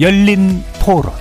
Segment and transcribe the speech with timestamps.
[0.00, 1.12] 열린 토론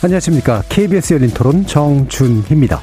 [0.00, 0.62] 안녕하십니까.
[0.68, 2.80] KBS 열린 토론 정준희입니다.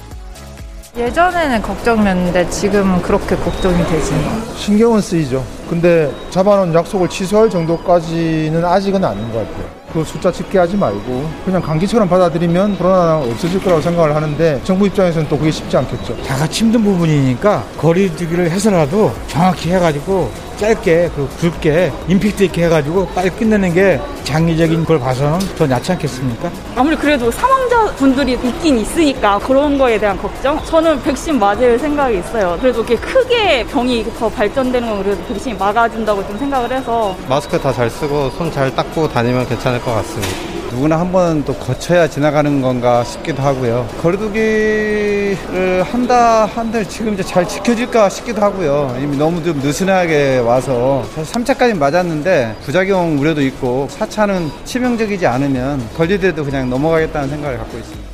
[0.98, 4.22] 예전에는 걱정이었는데 지금은 그렇게 걱정이 되지는
[4.58, 5.46] 신경은 쓰이죠.
[5.70, 9.86] 근데 잡아놓은 약속을 취소할 정도까지는 아직은 아닌 것 같아요.
[9.96, 15.38] 그 숫자 집계하지 말고 그냥 감기처럼 받아들이면 코로나가 없어질 거라고 생각을 하는데 정부 입장에서는 또
[15.38, 16.18] 그게 쉽지 않겠죠.
[16.24, 23.30] 다 같이 힘든 부분이니까 거리두기를 해서라도 정확히 해가지고 짧게 그 굵게 임팩트 있게 해가지고 빨리
[23.30, 26.50] 끝내는 게 장기적인 걸 봐서는 더 낫지 않겠습니까?
[26.76, 30.62] 아무리 그래도 사망자 분들이 있긴 있으니까 그런 거에 대한 걱정?
[30.66, 32.58] 저는 백신 맞을 생각이 있어요.
[32.60, 37.72] 그래도 이렇게 크게 병이 더 발전되는 건 그래도 백신이 막아준다고 좀 생각을 해서 마스크 다
[37.74, 40.34] 잘 쓰고 손 잘 닦고 다니면 괜찮을 것 같습니다.
[40.72, 43.88] 누구나 한 번 또 거쳐야 지나가는 건가 싶기도 하고요.
[44.02, 48.96] 거리두기를 한다 한들 지금 이제 잘 지켜질까 싶기도 하고요.
[49.02, 56.44] 이미 너무 좀 느슨하게 와서 사실 3차까지 맞았는데 부작용 우려도 있고 4차는 치명적이지 않으면 걸리더라도
[56.44, 58.06] 그냥 넘어가겠다는 생각을 갖고 있습니다.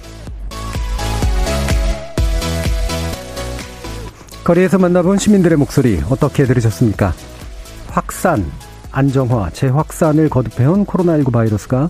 [4.44, 7.14] 거리에서 만나본 시민들의 목소리 어떻게 들으셨습니까?
[7.92, 8.46] 확산,
[8.92, 11.90] 안정화, 재확산을 거듭해온 코로나19 바이러스가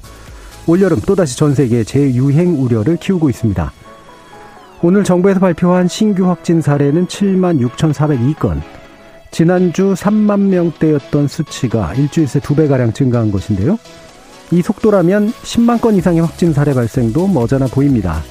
[0.68, 3.72] 올여름 또다시 전 세계 재유행 우려를 키우고 있습니다.
[4.84, 8.62] 오늘 정부에서 발표한 신규 확진 사례는 7만 6,402건.
[9.30, 13.78] 지난주 3만 명대였던 수치가 일주일 새 두 배가량 증가한 것인데요.
[14.52, 18.22] 이 속도라면 10만 건 이상의 확진 사례 발생도 머지않아 보입니다.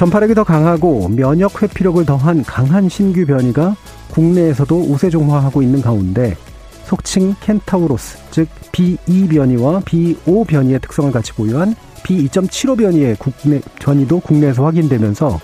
[0.00, 3.76] 전파력이 더 강하고 면역 회피력을 더한 강한 신규 변이가
[4.08, 6.38] 국내에서도 우세종화하고 있는 가운데
[6.86, 14.64] 속칭 켄타우로스, 즉 B2 변이와 B5 변이의 특성을 같이 보유한 B2.75 변이의 국내 변이도 국내에서
[14.64, 15.38] 확인되면서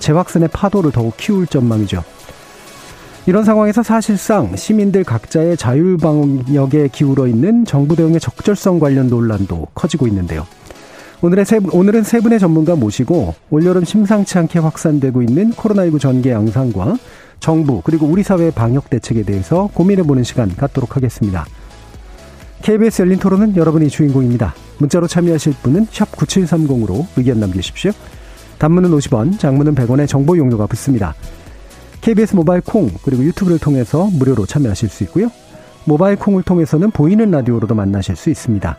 [0.00, 2.04] 재확산의 파도를 더욱 키울 전망이죠.
[3.24, 10.06] 이런 상황에서 사실상 시민들 각자의 자율 방역에 기울어 있는 정부 대응의 적절성 관련 논란도 커지고
[10.08, 10.46] 있는데요.
[11.24, 16.98] 오늘의 세, 오늘은 세 분의 전문가 모시고 올여름 심상치 않게 확산되고 있는 코로나19 전개 양상과
[17.40, 21.46] 정부 그리고 우리 사회의 방역 대책에 대해서 고민해보는 시간 갖도록 하겠습니다.
[22.60, 24.54] KBS 열린 토론은 여러분이 주인공입니다.
[24.76, 27.92] 문자로 참여하실 분은 9730으로 의견 남기십시오.
[28.58, 31.14] 단문은 50원, 장문은 100원의 정보 용료가 붙습니다.
[32.02, 35.30] KBS 모바일 콩 그리고 유튜브를 통해서 무료로 참여하실 수 있고요.
[35.86, 38.78] 모바일 콩을 통해서는 보이는 라디오로도 만나실 수 있습니다.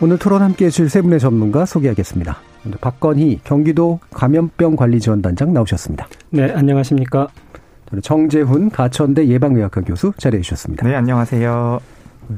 [0.00, 2.36] 오늘 토론 함께 해 주실 세 분의 전문가 소개하겠습니다.
[2.64, 6.06] 먼저 박건희 경기도 감염병 관리지원단장 나오셨습니다.
[6.30, 7.28] 네, 안녕하십니까.
[8.02, 10.86] 정재훈 가천대 예방의학과 교수 자리해 주셨습니다.
[10.86, 11.80] 네, 안녕하세요.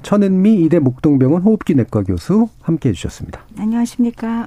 [0.02, 3.40] 천은미 이대 목동병원 호흡기 내과 교수 함께 해 주셨습니다.
[3.58, 4.46] 안녕하십니까.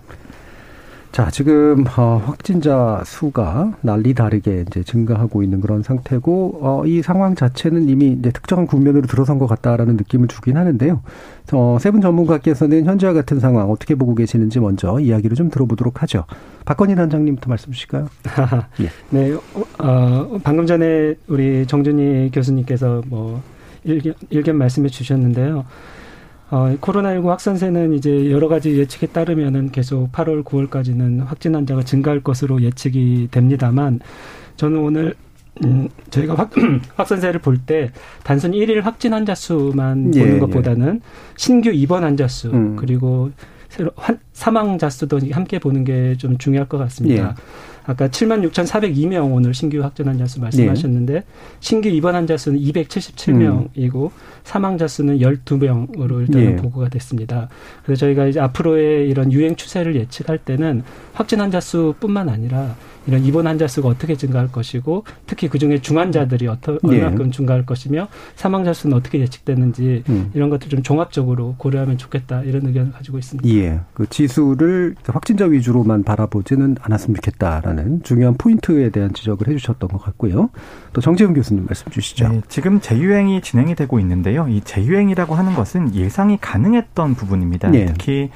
[1.12, 7.36] 자, 지금 어, 확진자 수가 난리 다르게 이제 증가하고 있는 그런 상태고 어, 이 상황
[7.36, 11.02] 자체는 이미 이제 특정한 국면으로 들어선 것 같다라는 느낌을 주긴 하는데요.
[11.52, 16.24] 어, 세 분 전문가께서는 현재와 같은 상황 어떻게 보고 계시는지 먼저 이야기를 좀 들어보도록 하죠.
[16.64, 18.08] 박건희 단장님부터 말씀 주실까요?
[18.80, 18.90] 예.
[19.10, 19.34] 네,
[19.80, 23.42] 어, 방금 전에 우리 정준희 교수님께서 뭐
[23.84, 25.66] 일견, 일견 말씀해 주셨는데요.
[26.52, 32.62] 어, 코로나19 확산세는 이제 여러 가지 예측에 따르면은 계속 8월, 9월까지는 확진 환자가 증가할 것으로
[32.62, 34.02] 예측이 됩니다만
[34.58, 35.16] 저는 오늘
[35.64, 36.52] 음, 저희가 확,
[36.96, 37.92] 확산세를 볼 때
[38.24, 40.40] 단순히 일일 확진 환자 수만 예, 보는 예.
[40.40, 41.02] 것보다는
[41.38, 42.76] 신규 입원 환자 수 음.
[42.76, 43.32] 그리고
[43.72, 47.30] 새로 환, 사망자 수도 함께 보는 게 좀 중요할 것 같습니다.
[47.30, 47.42] 예.
[47.86, 51.24] 아까 7만 6,402명 오늘 신규 확진 환자 수 말씀하셨는데
[51.62, 54.12] 신규 입원 환자 수는 277명이고
[54.44, 56.56] 사망자 수는 12명으로 일단은 예.
[56.58, 57.48] 보고가 됐습니다.
[57.84, 60.84] 그래서 저희가 이제 앞으로의 이런 유행 추세를 예측할 때는
[61.14, 62.76] 확진 환자 수뿐만 아니라
[63.08, 67.04] 이런 입원 환자 수가 어떻게 증가할 것이고 특히 그중에 중환자들이 어떠, 예.
[67.04, 70.32] 얼마큼 증가할 것이며 사망자 수는 어떻게 예측되는지 음.
[70.34, 73.50] 이런 것들 좀 종합적으로 고려하면 좋겠다 이런 의견을 가지고 있습니다.
[73.50, 73.80] 예.
[73.94, 80.50] 그 지수를 확진자 위주로만 바라보지는 않았으면 좋겠다라는 중요한 포인트에 대한 지적을 해주셨던 것 같고요.
[80.94, 82.28] 또 정재훈 교수님 말씀 주시죠.
[82.28, 84.48] 네, 지금 재유행이 진행이 되고 있는데요.
[84.48, 87.74] 이 재유행이라고 하는 것은 예상이 가능했던 부분입니다.
[87.74, 87.86] 예.
[87.86, 88.30] 특히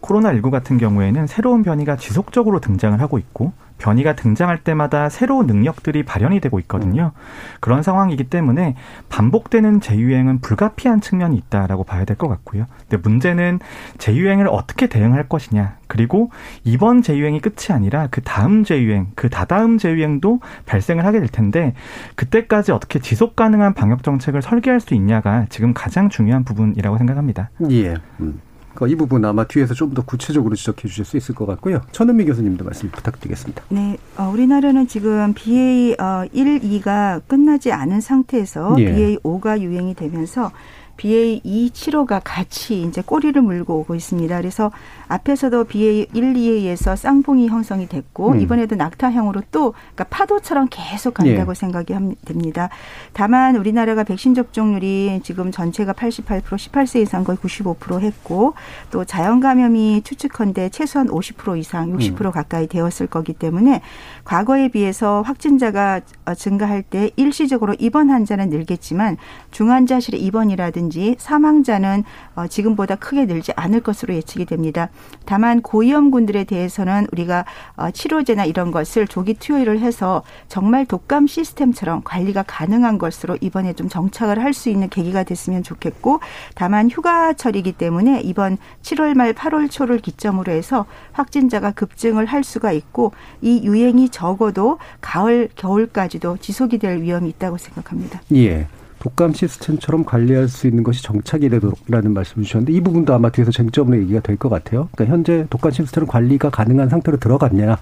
[0.00, 6.40] 코로나19 같은 경우에는 새로운 변이가 지속적으로 등장을 하고 있고 변이가 등장할 때마다 새로운 능력들이 발현이
[6.40, 7.12] 되고 있거든요.
[7.60, 8.76] 그런 상황이기 때문에
[9.08, 12.66] 반복되는 재유행은 불가피한 측면이 있다라고 봐야 될 것 같고요.
[12.88, 13.58] 근데 문제는
[13.98, 15.76] 재유행을 어떻게 대응할 것이냐.
[15.88, 16.30] 그리고
[16.62, 21.74] 이번 재유행이 끝이 아니라 그 다음 재유행, 그 다다음 재유행도 발생을 하게 될 텐데
[22.14, 27.50] 그때까지 어떻게 지속 가능한 방역 정책을 설계할 수 있냐가 지금 가장 중요한 부분이라고 생각합니다.
[27.70, 27.94] 예.
[28.20, 28.40] 음.
[28.74, 31.80] 그러니까 이 부분 아마 뒤에서 좀 더 구체적으로 지적해 주실 수 있을 것 같고요.
[31.92, 33.62] 천은미 교수님도 말씀 부탁드리겠습니다.
[33.68, 38.92] 네, 어, 우리나라는 지금 BA 어, 1, 2가 끝나지 않은 상태에서 예.
[38.92, 40.50] BA 5가 유행이 되면서
[40.96, 44.36] BA2, 7호가 같이 이제 꼬리를 물고 오고 있습니다.
[44.36, 44.70] 그래서
[45.08, 48.40] 앞에서도 BA 1, 2에 의해서 쌍봉이 형성이 됐고 음.
[48.40, 51.54] 이번에도 낙타형으로 또 그러니까 파도처럼 계속 간다고 예.
[51.54, 52.68] 생각이 함- 됩니다.
[53.12, 58.54] 다만 우리나라가 백신 접종률이 지금 전체가 88% 18세 이상 거의 95% 했고
[58.90, 62.30] 또 자연 감염이 추측컨대 최소한 50% 이상 60% 음.
[62.30, 63.82] 가까이 되었을 거기 때문에
[64.24, 69.16] 과거에 비해서 확진자가 어, 증가할 때 일시적으로 입원 환자는 늘겠지만
[69.50, 70.83] 중환자실의 입원이라든지
[71.18, 72.04] 사망자는
[72.34, 74.88] 어, 지금보다 크게 늘지 않을 것으로 예측이 됩니다.
[75.26, 77.44] 다만 고위험군들에 대해서는 우리가
[77.76, 83.88] 어, 치료제나 이런 것을 조기 투여를 해서 정말 독감 시스템처럼 관리가 가능한 것으로 이번에 좀
[83.88, 86.20] 정착을 할 수 있는 계기가 됐으면 좋겠고
[86.54, 93.12] 다만 휴가철이기 때문에 이번 7월 말 8월 초를 기점으로 해서 확진자가 급증을 할 수가 있고
[93.42, 98.22] 이 유행이 적어도 가을 겨울까지도 지속이 될 위험이 있다고 생각합니다.
[98.32, 98.66] 예.
[99.04, 103.98] 독감 시스템처럼 관리할 수 있는 것이 정착이 되도록라는 말씀을 주셨는데 이 부분도 아마 뒤에서 쟁점으로
[103.98, 104.88] 얘기가 될 것 같아요.
[104.94, 107.76] 그러니까 현재 독감 시스템 관리가 가능한 상태로 들어갔냐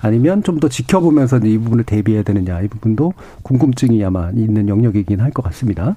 [0.00, 5.32] 아니면 좀 더 지켜보면서 이 부분을 대비해야 되느냐 이 부분도 궁금증이 아마 있는 영역이긴 할
[5.32, 5.96] 것 같습니다.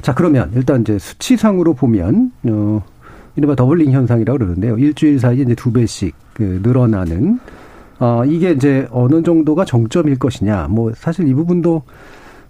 [0.00, 2.82] 자 그러면 일단 이제 수치상으로 보면 어
[3.36, 4.78] 이른바 더블링 현상이라고 그러는데요.
[4.78, 7.40] 일주일 사이에 이제 두 배씩 그 늘어나는
[8.00, 11.82] 어 이게 이제 어느 정도가 정점일 것이냐 뭐 사실 이 부분도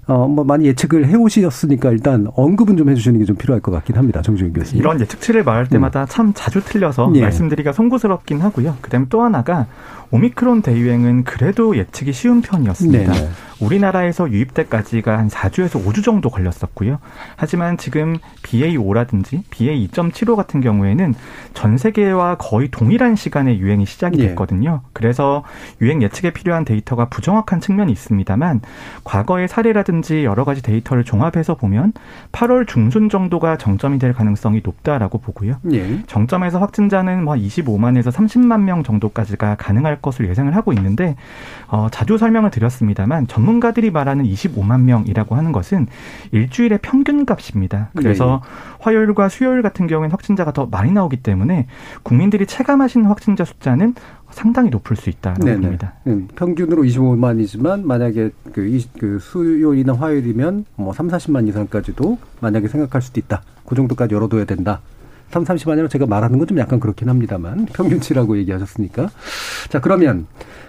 [0.09, 4.23] 어, 뭐 많이 예측을 해오셨으니까 일단 언급은 좀 해주시는 게 좀 필요할 것 같긴 합니다.
[4.23, 4.81] 정주인 교수님.
[4.81, 7.21] 이런 예측치를 말할 때마다 참 자주 틀려서 예.
[7.21, 8.77] 말씀드리기가 송구스럽긴 하고요.
[8.81, 9.67] 그다음에 또 하나가
[10.11, 13.13] 오미크론 대유행은 그래도 예측이 쉬운 편이었습니다.
[13.13, 13.29] 네네.
[13.61, 16.99] 우리나라에서 유입 때까지가 한 4주에서 5주 정도 걸렸었고요.
[17.37, 21.15] 하지만 지금 BA5라든지 BA2.75 같은 경우에는
[21.55, 24.29] 전 세계와 거의 동일한 시간에 유행이 시작이 예.
[24.29, 24.83] 됐거든요.
[24.93, 25.43] 그래서
[25.81, 28.61] 유행 예측에 필요한 데이터가 부정확한 측면이 있습니다만
[29.05, 31.93] 과거의 사례라든지 여러 가지 데이터를 종합해서 보면
[32.33, 35.57] 8월 중순 정도가 정점이 될 가능성이 높다라고 보고요.
[35.73, 36.03] 예.
[36.07, 41.17] 정점에서 확진자는 뭐 25만에서 30만 명 정도까지가 가능할 것을 예상을 하고 있는데
[41.69, 45.87] 어, 자주 설명을 드렸습니다만 전문가들이 말하는 25만 명이라고 하는 것은
[46.33, 47.91] 일주일의 평균 값입니다.
[47.95, 48.43] 그래서
[48.81, 51.67] 화요일과 수요일 같은 경우에는 확진자가 더 많이 나오기 때문에
[52.03, 53.95] 국민들이 체감하시는 확진자 숫자는
[54.31, 55.61] 상당히 높을 수 있다라고 네네.
[55.61, 55.95] 봅니다.
[56.07, 63.03] 음, 평균으로 25만이지만 만약에 그, 이, 그 수요일이나 화요일이면 뭐 3, 40만 이상까지도 만약에 생각할
[63.03, 63.43] 수도 있다.
[63.67, 64.81] 그 정도까지 열어둬야 된다.
[65.31, 69.11] 3, 30만이라고 제가 말하는 건 좀 약간 그렇긴 합니다만 평균치라고 얘기하셨으니까.
[69.69, 70.27] 자 그러면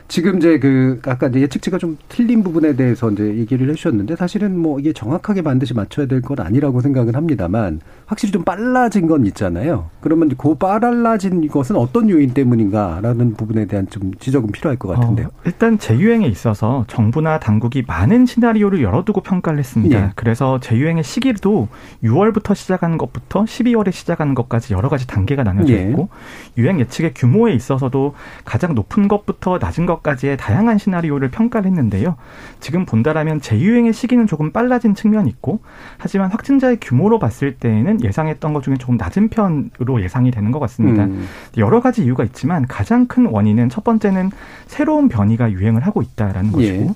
[0.10, 4.80] 지금 이제 그 아까 이제 예측치가 좀 틀린 부분에 대해서 이제 얘기를 해주셨는데 사실은 뭐
[4.80, 9.90] 이게 정확하게 반드시 맞춰야 될 건 아니라고 생각은 합니다만 확실히 좀 빨라진 건 있잖아요.
[10.02, 15.28] 그러면 그 빨라진 것은 어떤 요인 때문인가라는 부분에 대한 좀 지적은 필요할 것 같은데요.
[15.28, 19.98] 어, 일단 재유행에 있어서 정부나 당국이 많은 시나리오를 열어두고 평가를 했습니다.
[19.98, 20.12] 예.
[20.16, 21.68] 그래서 재유행의 시기도
[22.04, 25.84] 6월부터 시작하는 것부터 12월에 시작하는 것까지 여러 가지 단계가 나눠져 예.
[25.84, 26.10] 있고
[26.58, 32.16] 유행 예측의 규모에 있어서도 가장 높은 것부터 낮은 것 까지의 다양한 시나리오를 평가를 했는데요.
[32.60, 35.60] 지금 본다라면 재유행의 시기는 조금 빨라진 측면이 있고
[35.98, 41.06] 하지만 확진자의 규모로 봤을 때에는 예상했던 것 중에 조금 낮은 편으로 예상이 되는 것 같습니다.
[41.06, 41.28] 음.
[41.58, 44.32] 여러 가지 이유가 있지만 가장 큰 원인은 첫 번째는
[44.68, 46.94] 새로운 변이가 유행을 하고 있다라는 것이고 예.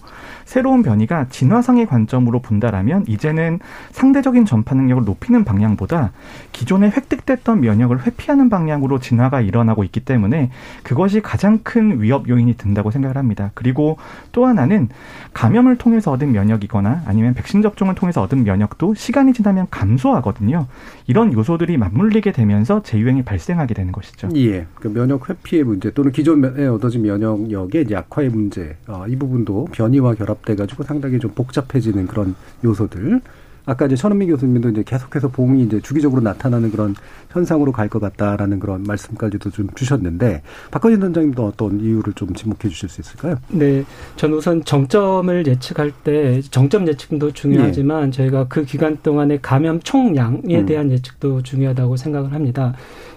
[0.53, 3.57] 새로운 변이가 진화상의 관점으로 본다라면 이제는
[3.89, 6.11] 상대적인 전파 능력을 높이는 방향보다
[6.51, 10.51] 기존에 획득됐던 면역을 회피하는 방향으로 진화가 일어나고 있기 때문에
[10.83, 13.49] 그것이 가장 큰 위협 요인이 된다고 생각을 합니다.
[13.55, 13.97] 그리고
[14.31, 14.89] 또 하나는
[15.33, 20.67] 감염을 통해서 얻은 면역이거나 아니면 백신 접종을 통해서 얻은 면역도 시간이 지나면 감소하거든요.
[21.07, 24.29] 이런 요소들이 맞물리게 되면서 재유행이 발생하게 되는 것이죠.
[24.35, 30.13] 예, 그 면역 회피의 문제 또는 기존에 얻어진 면역력의 약화의 문제, 어, 이 부분도 변이와
[30.13, 33.21] 결합 돼 가지고 상당히 좀 복잡해지는 그런 요소들.
[33.65, 36.95] 아까 이제 천은미 교수님도 이제 계속해서 봄이 이제 주기적으로 나타나는 그런
[37.31, 42.89] 현상으로 갈 것 같다라는 그런 말씀까지도 좀 주셨는데 박건희 원장님도 어떤 이유를 좀 지목해 주실
[42.89, 43.37] 수 있을까요?
[43.47, 43.85] 네,
[44.17, 50.65] 전 우선 정점을 예측할 때 정점 예측도 중요하지만 저희가 그 기간 동안의 감염 총량에 음.
[50.65, 52.73] 대한 예측도 중요하다고 생각을 합니다.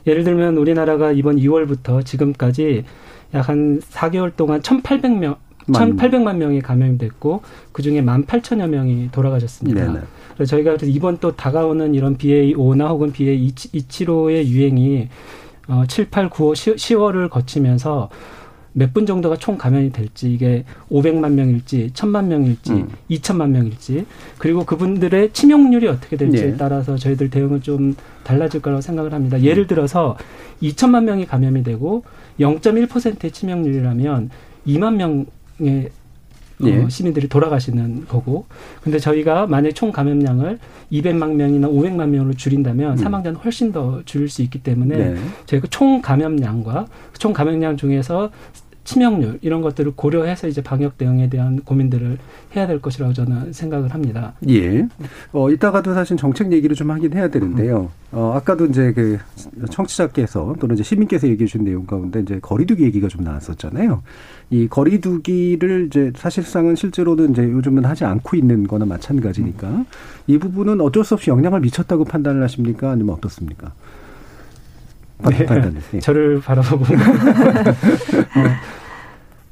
[0.06, 2.84] 예를 들면 우리나라가 이번 2월부터 지금까지
[3.34, 5.36] 약 한 4개월 동안 1,800명
[5.68, 7.42] 1,800만 명이 감염이 됐고
[7.72, 9.86] 그중에 18,000여 명이 돌아가셨습니다.
[9.86, 10.00] 네네.
[10.34, 15.08] 그래서 저희가 그래서 이번 또 다가오는 이런 BA5나 혹은 BA275의 유행이
[15.68, 18.08] 어, 7, 8, 9, 5, 10월을 거치면서
[18.78, 22.88] 몇 분 정도가 총 감염이 될지 이게 500만 명일지 1000만 명일지 음.
[23.10, 24.04] 2000만 명일지
[24.36, 26.56] 그리고 그분들의 치명률이 어떻게 될지에 네.
[26.58, 29.40] 따라서 저희들 대응은 좀 달라질 거라고 생각을 합니다.
[29.40, 30.18] 예를 들어서
[30.62, 32.04] 2천만 명이 감염이 되고
[32.38, 34.28] 0.1%의 치명률이라면
[34.66, 35.24] 2만 명
[35.60, 35.90] 의
[36.64, 36.82] 예.
[36.82, 38.46] 어, 시민들이 돌아가시는 거고.
[38.82, 40.58] 근데 저희가 만약 총 감염량을
[40.90, 42.96] 200만 명이나 500만 명으로 줄인다면 음.
[42.96, 45.16] 사망자는 훨씬 더 줄일 수 있기 때문에 네.
[45.46, 46.86] 저희가 총 감염량과
[47.18, 48.30] 총 감염량 중에서
[48.86, 52.18] 치명률 이런 것들을 고려해서 이제 방역 대응에 대한 고민들을
[52.54, 54.34] 해야 될 것이라고 저는 생각을 합니다.
[54.48, 54.88] 예.
[55.32, 57.90] 어, 이따가도 사실 정책 얘기를 좀 하긴 해야 되는데요.
[58.12, 59.18] 어, 아까도 이제 그
[59.70, 64.02] 청취자께서 또는 이제 시민께서 얘기해 주신 내용 가운데 이제 거리두기 얘기가 좀 나왔었잖아요.
[64.50, 69.84] 이 거리두기를 이제 사실상은 실제로는 이제 요즘은 하지 않고 있는 거나 마찬가지니까
[70.28, 72.92] 이 부분은 어쩔 수 없이 영향을 미쳤다고 판단을 하십니까?
[72.92, 73.72] 아니면 어떻습니까?
[75.18, 75.46] 네.
[75.92, 76.00] 네.
[76.00, 76.84] 저를 바라보고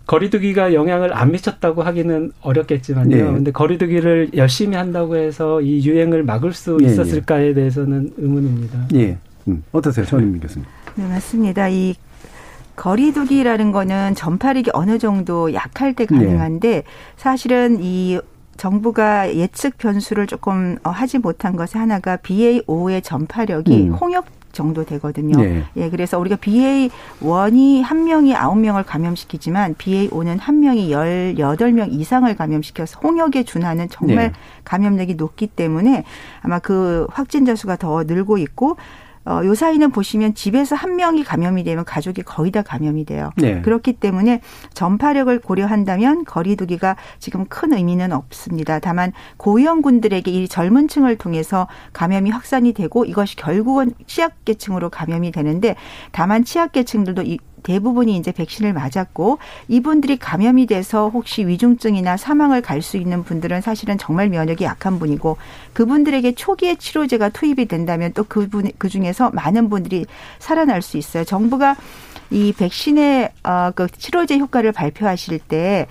[0.07, 3.17] 거리두기가 영향을 안 미쳤다고 하기는 어렵겠지만요.
[3.17, 3.23] 네.
[3.23, 7.55] 근데 거리두기를 열심히 한다고 해서 이 유행을 막을 수 네, 있었을까에 네.
[7.55, 8.89] 대해서는 의문입니다.
[8.95, 9.17] 예.
[9.49, 9.65] 음.
[9.73, 10.67] 어떠세요, 전인민 교수님?
[10.97, 11.69] 네, 맞습니다.
[11.69, 11.95] 이
[12.77, 16.83] 거리두기라는 거는 전파력이 어느 정도 약할 때 가능한데 네.
[17.17, 18.19] 사실은 이
[18.57, 23.93] 정부가 예측 변수를 조금 어, 하지 못한 것이 하나가 BA5의 전파력이 음.
[23.95, 25.37] 홍역 정도 되거든요.
[25.37, 25.65] 네.
[25.77, 31.91] 예, 그래서 우리가 BA1이 한 명이 아홉 명을 감염시키지만 BA5는 한 명이 열 여덟 명
[31.91, 34.33] 이상을 감염시켜서 홍역에 준하는 정말 네.
[34.65, 36.05] 감염력이 높기 때문에
[36.41, 38.77] 아마 그 확진자 수가 더 늘고 있고
[39.27, 43.31] 어, 요 사이는 보시면 집에서 한 명이 감염이 되면 가족이 거의 다 감염이 돼요.
[43.37, 43.63] 네.
[43.63, 44.41] 그렇기 때문에
[44.75, 48.79] 전파력을 고려한다면 거리두기가 지금 큰 의미는 없습니다.
[48.79, 55.75] 다만 고위험군들에게 이 젊은 층을 통해서 감염이 확산이 되고 이것이 결국은 취약계층으로 감염이 되는데
[56.13, 62.99] 다만 취약계층들도 이 대부분이 이제 백신을 맞았고 이분들이 감염이 돼서 혹시 위중증이나 사망을 갈 수
[62.99, 65.39] 있는 분들은 사실은 정말 면역이 약한 분이고
[65.73, 70.05] 그분들에게 초기에 치료제가 투입이 된다면 또 그분 그 중에서 많은 분들이
[70.39, 71.25] 살아날 수 있어요.
[71.25, 71.75] 정부가
[72.31, 75.87] 이 백신의 어그 치료제 효과를 발표하실 때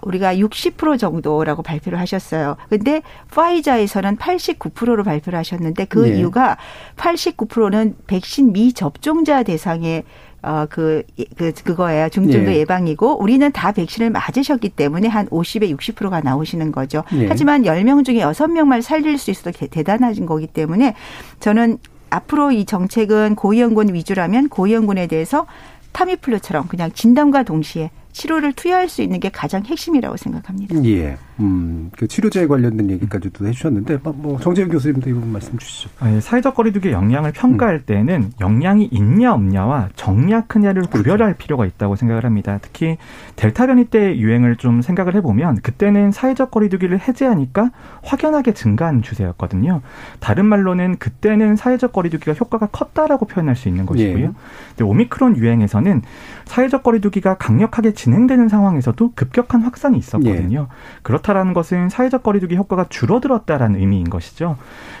[0.00, 2.56] 우리가 60% 정도라고 발표를 하셨어요.
[2.70, 6.18] 근데 파이자에서는 89%로 발표를 하셨는데 그 네.
[6.18, 6.56] 이유가
[6.96, 10.04] 89%는 백신 미접종자 대상의
[10.42, 11.02] 어, 그,
[11.36, 12.08] 그, 그거예요.
[12.08, 12.56] 중증도 예.
[12.58, 17.04] 예방이고, 우리는 다 백신을 맞으셨기 때문에 한 50에 60%가 나오시는 거죠.
[17.14, 17.28] 예.
[17.28, 20.94] 하지만 10명 중에 6명만 살릴 수 있어도 대단하신 거기 때문에
[21.38, 21.78] 저는
[22.10, 25.46] 앞으로 이 정책은 고위험군 위주라면 고위험군에 대해서
[25.92, 30.84] 타미플루처럼 그냥 진단과 동시에 치료를 투여할 수 있는 게 가장 핵심이라고 생각합니다.
[30.84, 31.16] 예.
[31.40, 35.90] 음, 그 치료제에 관련된 얘기까지도 해주셨는데, 뭐, 뭐 정재현 교수님도 이 부분 말씀 주시죠.
[35.98, 37.82] 아, 예, 사회적 거리두기의 영향을 평가할 음.
[37.86, 40.98] 때는 영향이 있냐 없냐와 정리야 크냐를 그렇죠.
[40.98, 42.58] 구별할 필요가 있다고 생각을 합니다.
[42.62, 42.98] 특히
[43.36, 47.70] 델타 변이 때 유행을 좀 생각을 해보면 그때는 사회적 거리두기를 해제하니까
[48.02, 49.80] 확연하게 증가한 추세였거든요.
[50.20, 54.24] 다른 말로는 그때는 사회적 거리두기가 효과가 컸다라고 표현할 수 있는 것이고요.
[54.24, 54.30] 예.
[54.68, 56.02] 근데 오미크론 유행에서는
[56.44, 60.68] 사회적 거리두기가 강력하게 진행되는 상황에서도 급격한 확산이 있었거든요.
[60.70, 61.00] 예.
[61.02, 64.56] 그렇다 라는 것은 사회적 거리두기 효과가 줄어들었다라는 의미인 것이죠.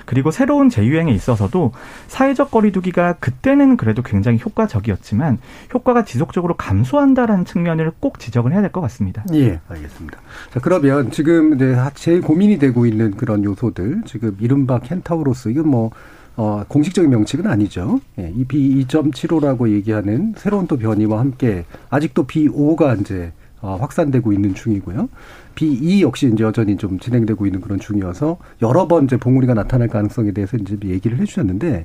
[0.06, 1.72] 그리고 새로운 재유행에 있어서도
[2.08, 5.38] 사회적 거리두기가 그때는 그래도 굉장히 효과적이었지만
[5.72, 9.22] 효과가 지속적으로 감소한다라는 측면을 꼭 지적을 해야 될 것 같습니다.
[9.34, 10.18] 예, 알겠습니다.
[10.50, 15.90] 자, 그러면 지금 이제 제일 고민이 되고 있는 그런 요소들, 지금 이른바 켄타우로스, 이건 뭐
[16.36, 18.00] 어, 공식적인 명칭은 아니죠.
[18.18, 25.08] 예, 이 B2.75라고 얘기하는 새로운 또 변이와 함께 아직도 B5가 이제 어, 확산되고 있는 중이고요.
[25.54, 30.32] B2 역시 이제 여전히 좀 진행되고 있는 그런 중이어서 여러 번 이제 봉우리가 나타날 가능성에
[30.32, 31.84] 대해서 이제 얘기를 해주셨는데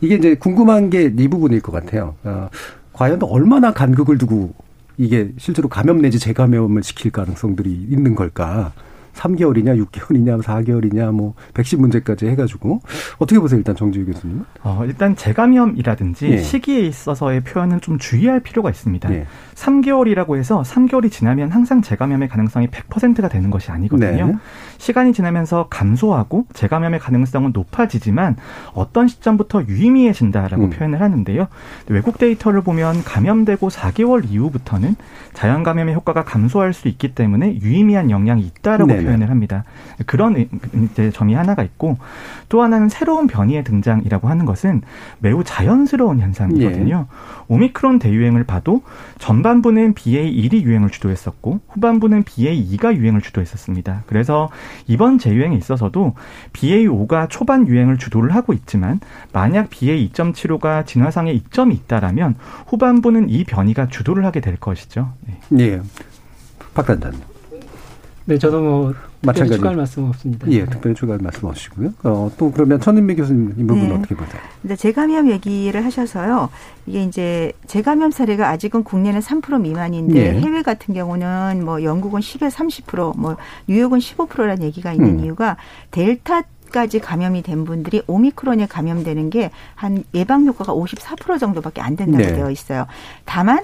[0.00, 2.14] 이게 이제 궁금한 게 이 부분일 것 같아요.
[2.24, 2.48] 어,
[2.92, 4.52] 과연 얼마나 간극을 두고
[4.98, 8.72] 이게 실제로 감염 내지 재감염을 시킬 가능성들이 있는 걸까?
[9.14, 12.80] 3개월이냐, 6개월이냐, 4개월이냐, 뭐 백신 문제까지 해가지고
[13.18, 14.44] 어떻게 보세요, 일단 정지우 교수님?
[14.64, 16.38] 어, 일단 재감염이라든지 예.
[16.38, 19.12] 시기에 있어서의 표현은 좀 주의할 필요가 있습니다.
[19.14, 19.26] 예.
[19.54, 24.26] 3개월이라고 해서 3개월이 지나면 항상 재감염의 가능성이 100%가 되는 것이 아니거든요.
[24.26, 24.34] 네.
[24.78, 28.36] 시간이 지나면서 감소하고 재감염의 가능성은 높아지지만
[28.74, 30.70] 어떤 시점부터 유의미해진다라고 음.
[30.70, 31.48] 표현을 하는데요.
[31.88, 34.96] 외국 데이터를 보면 감염되고 4개월 이후부터는
[35.32, 39.64] 자연 감염의 효과가 감소할 수 있기 때문에 유의미한 영향이 있다라고 네 표현을 합니다.
[40.06, 41.98] 그런 이제 점이 하나가 있고
[42.48, 44.82] 또 하나는 새로운 변이의 등장이라고 하는 것은
[45.18, 47.06] 매우 자연스러운 현상이거든요.
[47.08, 47.14] 예.
[47.48, 48.82] 오미크론 대유행을 봐도
[49.18, 54.04] 전반 부는 BA1이 유행을 주도했었고 후반부는 BA2가 유행을 주도했었습니다.
[54.06, 54.50] 그래서
[54.86, 56.14] 이번 재유행에 있어서도
[56.52, 59.00] BA5가 초반 유행을 주도를 하고 있지만
[59.32, 65.12] 만약 BA2.75가 진화상의 이점이 있다라면 후반부는 이 변이가 주도를 하게 될 것이죠.
[65.50, 65.64] 네.
[65.64, 65.82] 예.
[66.74, 67.33] 박 단장님.
[68.26, 70.50] 네, 저도 뭐 마찬가지 추가할 말씀 없습니다.
[70.50, 71.92] 예, 특별히 추가할 말씀 없으시고요.
[72.04, 73.94] 어, 또 그러면 천은미 교수님 이 부분 네.
[73.94, 74.40] 어떻게 보세요?
[74.62, 76.48] 근데 재감염 얘기를 하셔서요.
[76.86, 80.40] 이게 이제 재감염 사례가 아직은 국내는 3% 미만인데 예.
[80.40, 83.36] 해외 같은 경우는 뭐 영국은 10에 30%, 뭐
[83.68, 85.24] 뉴욕은 15%라는 얘기가 있는 음.
[85.24, 85.56] 이유가
[85.90, 92.24] 델타 까지 감염이 된 분들이 오미크론에 감염되는 게 한 예방 효과가 54% 정도밖에 안 된다고
[92.24, 92.32] 네.
[92.32, 92.86] 되어 있어요.
[93.24, 93.60] 다만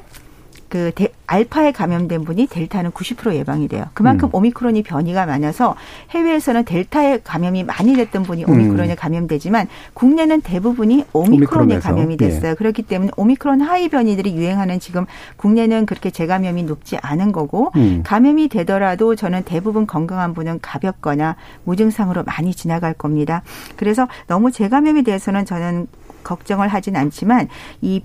[0.71, 3.87] 그 데, 알파에 감염된 분이 델타는 90% 예방이 돼요.
[3.93, 4.35] 그만큼 음.
[4.35, 5.75] 오미크론이 변이가 많아서
[6.11, 8.51] 해외에서는 델타에 감염이 많이 됐던 분이 음.
[8.51, 8.97] 오미크론에 음.
[8.97, 11.89] 감염되지만 국내는 대부분이 오미크론에 오미크론에서.
[11.89, 12.53] 감염이 됐어요.
[12.53, 12.55] 예.
[12.55, 18.03] 그렇기 때문에 오미크론 하위 변이들이 유행하는 지금 국내는 그렇게 재감염이 높지 않은 거고 음.
[18.05, 21.35] 감염이 되더라도 저는 대부분 건강한 분은 가볍거나
[21.65, 23.43] 무증상으로 많이 지나갈 겁니다.
[23.75, 25.89] 그래서 너무 재감염에 대해서는 저는
[26.23, 27.49] 걱정을 하진 않지만
[27.81, 28.03] 이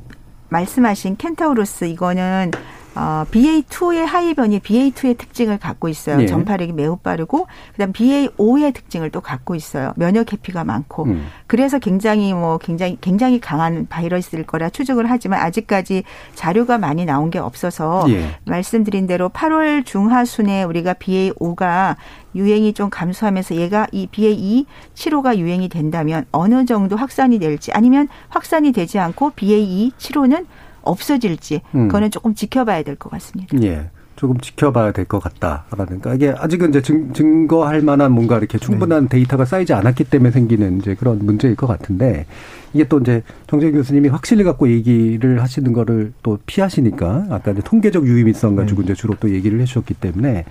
[0.49, 2.51] 말씀하신 켄타우로스 이거는
[2.95, 6.17] 어, BA2의 하위 변이 BA2의 특징을 갖고 있어요.
[6.17, 6.25] 네.
[6.25, 9.93] 전파력이 매우 빠르고 그다음 BA5의 특징을 또 갖고 있어요.
[9.97, 11.03] 면역 해피가 많고.
[11.03, 11.27] 음.
[11.47, 16.03] 그래서 굉장히 뭐 굉장히 굉장히 강한 바이러스일 거라 추정을 하지만 아직까지
[16.35, 18.29] 자료가 많이 나온 게 없어서 예.
[18.45, 21.97] 말씀드린 대로 8월 중하순에 우리가 BA5가
[22.35, 28.71] 유행이 좀 감소하면서 얘가 이 BA2 7호가 유행이 된다면 어느 정도 확산이 될지 아니면 확산이
[28.71, 30.45] 되지 않고 BA2 7호는
[30.85, 31.87] 없어질지 음.
[31.87, 33.57] 그거는 조금 지켜봐야 될 것 같습니다.
[33.63, 33.89] 예.
[34.15, 39.03] 조금 지켜봐야 될 것 같다라는 까 이게 아직은 이제 증, 증거할 만한 뭔가 이렇게 충분한
[39.03, 39.09] 네.
[39.09, 42.25] 데이터가 쌓이지 않았기 때문에 생기는 이제 그런 문제일 것 같은데
[42.73, 48.05] 이게 또 이제 정재 교수님이 확실히 갖고 얘기를 하시는 거를 또 피하시니까 아까 이제 통계적
[48.05, 48.85] 유의미성 가지고 네.
[48.85, 50.45] 이제 주로 또 얘기를 해주셨기 때문에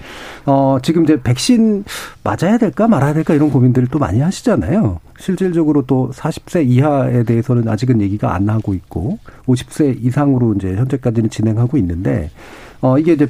[0.46, 1.85] 어 지금 이제 백신
[2.22, 5.00] 맞아야 될까 말아야 될까 이런 고민들을 또 많이 하시잖아요.
[5.18, 11.77] 실질적으로 또 40세 이하에 대해서는 아직은 얘기가 안 나고 있고 50세 이상으로 이제 현재까지는 진행하고
[11.79, 12.31] 있는데
[12.85, 13.27] 어 이게 이제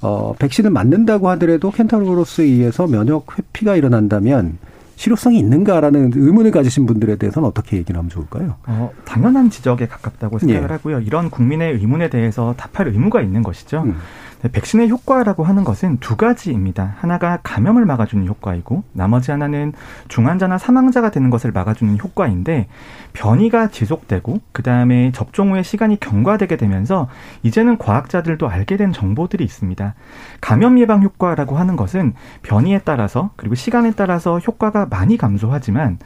[0.00, 4.58] 어 백신을 맞는다고 하더라도 켄타로로스에 의해서 면역 회피가 일어난다면
[4.94, 8.54] 실효성이 있는가라는 의문을 가지신 분들에 대해서는 어떻게 얘기를 하면 좋을까요?
[8.66, 10.72] 어, 당연한 지적에 가깝다고 생각을 예.
[10.72, 11.00] 하고요.
[11.00, 13.82] 이런 국민의 의문에 대해서 답할 의무가 있는 것이죠.
[13.82, 13.96] 음.
[14.42, 16.96] 네, 백신의 효과라고 하는 것은 두 가지입니다.
[16.98, 19.72] 하나가 감염을 막아주는 효과이고 나머지 하나는
[20.08, 22.68] 중환자나 사망자가 되는 것을 막아주는 효과인데
[23.12, 27.08] 변이가 지속되고 그 다음에 접종 후에 시간이 경과되게 되면서
[27.42, 29.94] 이제는 과학자들도 알게 된 정보들이 있습니다.
[30.40, 35.98] 감염 예방 효과라고 하는 것은 변이에 따라서 그리고 시간에 따라서 효과가 많이 감소하지만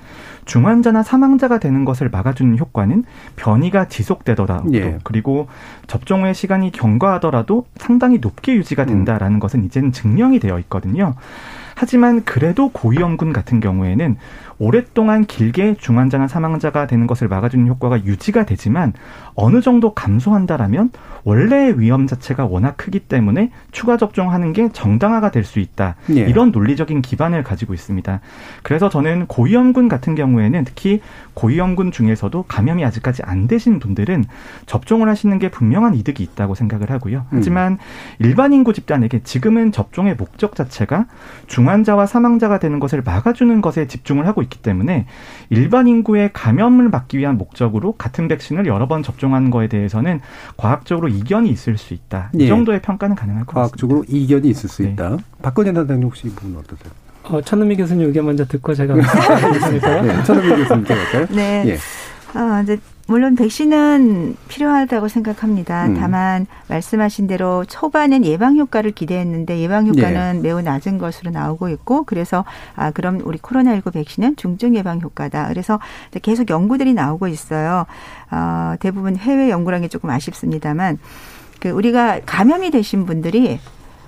[0.45, 3.05] 중환자나 사망자가 되는 것을 막아주는 효과는
[3.37, 4.99] 변이가 지속되더라도 예.
[5.03, 5.49] 그리고
[5.87, 8.88] 접종 후에 시간이 경과하더라도 상당히 높게 유지가 음.
[8.88, 9.40] 된다라는 음.
[9.40, 11.14] 것은 이제는 증명이 되어 있거든요.
[11.77, 14.16] 하지만 그래도 고위험군 같은 경우에는
[14.59, 18.92] 오랫동안 길게 중환자나 사망자가 되는 것을 막아주는 효과가 유지가 되지만
[19.35, 20.90] 어느 정도 감소한다라면
[21.25, 25.95] 원래의 위험 자체가 워낙 크기 때문에 추가 접종하는 게 정당화가 될 수 있다.
[26.11, 26.21] 예.
[26.21, 28.21] 이런 논리적인 기반을 가지고 있습니다.
[28.62, 31.01] 그래서 저는 고위험군 같은 경우에는 특히
[31.35, 34.25] 고위험군 중에서도 감염이 아직까지 안 되신 분들은
[34.66, 37.19] 접종을 하시는 게 분명한 이득이 있다고 생각을 하고요.
[37.19, 37.27] 음.
[37.31, 37.79] 하지만
[38.19, 41.07] 일반 인구 집단에게 지금은 접종의 목적 자체가
[41.47, 45.07] 중환자와 사망자가 되는 것을 막아주는 것에 집중을 하고 있기 때문에
[45.51, 50.21] 일반 인구의 감염을 막기 위한 목적으로 같은 백신을 여러 번 접종하는 거에 대해서는
[50.57, 52.31] 과학적으로 이견이 있을 수 있다.
[52.35, 52.49] 이 예.
[52.49, 54.17] 정도의 평가는 가능할 것 과학적으로 같습니다.
[54.17, 54.91] 과학적으로 이견이 있을 수 네.
[54.91, 55.17] 있다.
[55.43, 56.93] 박건희 단장님 혹시 이 부분 어떠세요?
[57.25, 60.03] 어, 천은미 교수님 의견 먼저 듣고 제가 말씀드리겠습니다.
[60.03, 61.27] 네, 천은미 교수님 들어갈까요?
[61.31, 61.65] 네.
[61.67, 61.77] 예.
[62.35, 65.87] 아, 이제 물론 백신은 필요하다고 생각합니다.
[65.87, 65.95] 음.
[65.95, 70.41] 다만 말씀하신 대로 초반엔 예방 효과를 기대했는데 예방 효과는 예.
[70.41, 75.47] 매우 낮은 것으로 나오고 있고 그래서 아 그럼 우리 코로나19 백신은 중증 예방 효과다.
[75.49, 75.79] 그래서
[76.23, 77.87] 계속 연구들이 나오고 있어요.
[78.33, 80.99] 어, 대부분 해외 연구라는 게 조금 아쉽습니다만
[81.61, 83.61] 그 우리가 감염이 되신 분들이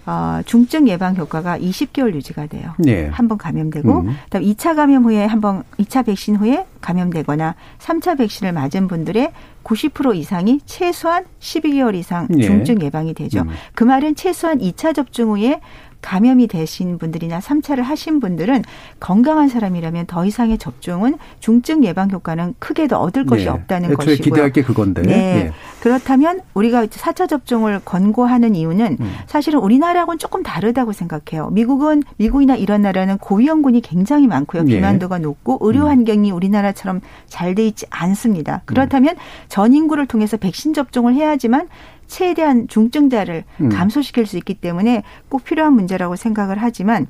[0.09, 2.73] 어, 중증 예방 효과가 20개월 유지가 돼요.
[2.79, 3.09] 네.
[3.09, 4.16] 한번 감염되고 음.
[4.25, 9.31] 그다음 2차 감염 후에 한번 2차 백신 후에 감염되거나 3차 백신을 맞은 분들의
[9.64, 12.40] 90% 이상이 최소한 12개월 이상 네.
[12.40, 13.42] 중증 예방이 되죠.
[13.42, 13.51] 음.
[13.75, 15.61] 그 말은 최소한 2차 접종 후에
[16.00, 18.62] 감염이 되신 분들이나 3차를 하신 분들은
[19.00, 23.50] 건강한 사람이라면 더 이상의 접종은 중증 예방 효과는 크게 더 얻을 것이 네.
[23.50, 24.16] 없다는 것이고요.
[24.16, 25.02] 기대할 게 그건데.
[25.02, 25.08] 네.
[25.08, 25.52] 네.
[25.80, 29.12] 그렇다면 우리가 4차 접종을 권고하는 이유는 음.
[29.26, 31.50] 사실은 우리나라하고는 조금 다르다고 생각해요.
[31.50, 34.62] 미국은 미국이나 이런 나라는 고위험군이 굉장히 많고요.
[34.68, 34.74] 예.
[34.76, 38.62] 비만도가 높고 의료 환경이 우리나라처럼 잘 돼 있지 않습니다.
[38.66, 39.16] 그렇다면
[39.48, 41.66] 전 인구를 통해서 백신 접종을 해야지만
[42.09, 43.68] 최대한 중증자를 음.
[43.68, 47.07] 감소시킬 수 있기 때문에 꼭 필요한 문제라고 생각을 하지만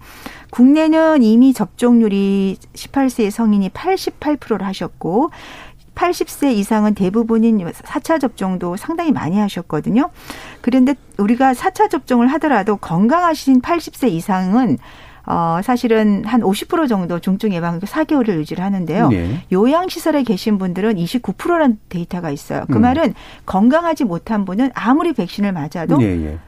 [0.51, 5.31] 국내는 이미 접종률이 18세 성인이 88%를 하셨고
[5.95, 10.11] 80세 이상은 대부분인 4차 접종도 상당히 많이 하셨거든요.
[10.61, 14.79] 그런데 우리가 4차 접종을 하더라도 건강하신 80세 이상은
[15.31, 19.09] 어, 사실은 한 50% 정도 중증 예방 4개월을 유지를 하는데요.
[19.09, 19.45] 네.
[19.53, 22.65] 요양시설에 계신 분들은 29%라는 데이터가 있어요.
[22.69, 22.81] 그 음.
[22.81, 23.15] 말은
[23.45, 26.39] 건강하지 못한 분은 아무리 백신을 맞아도 예, 예.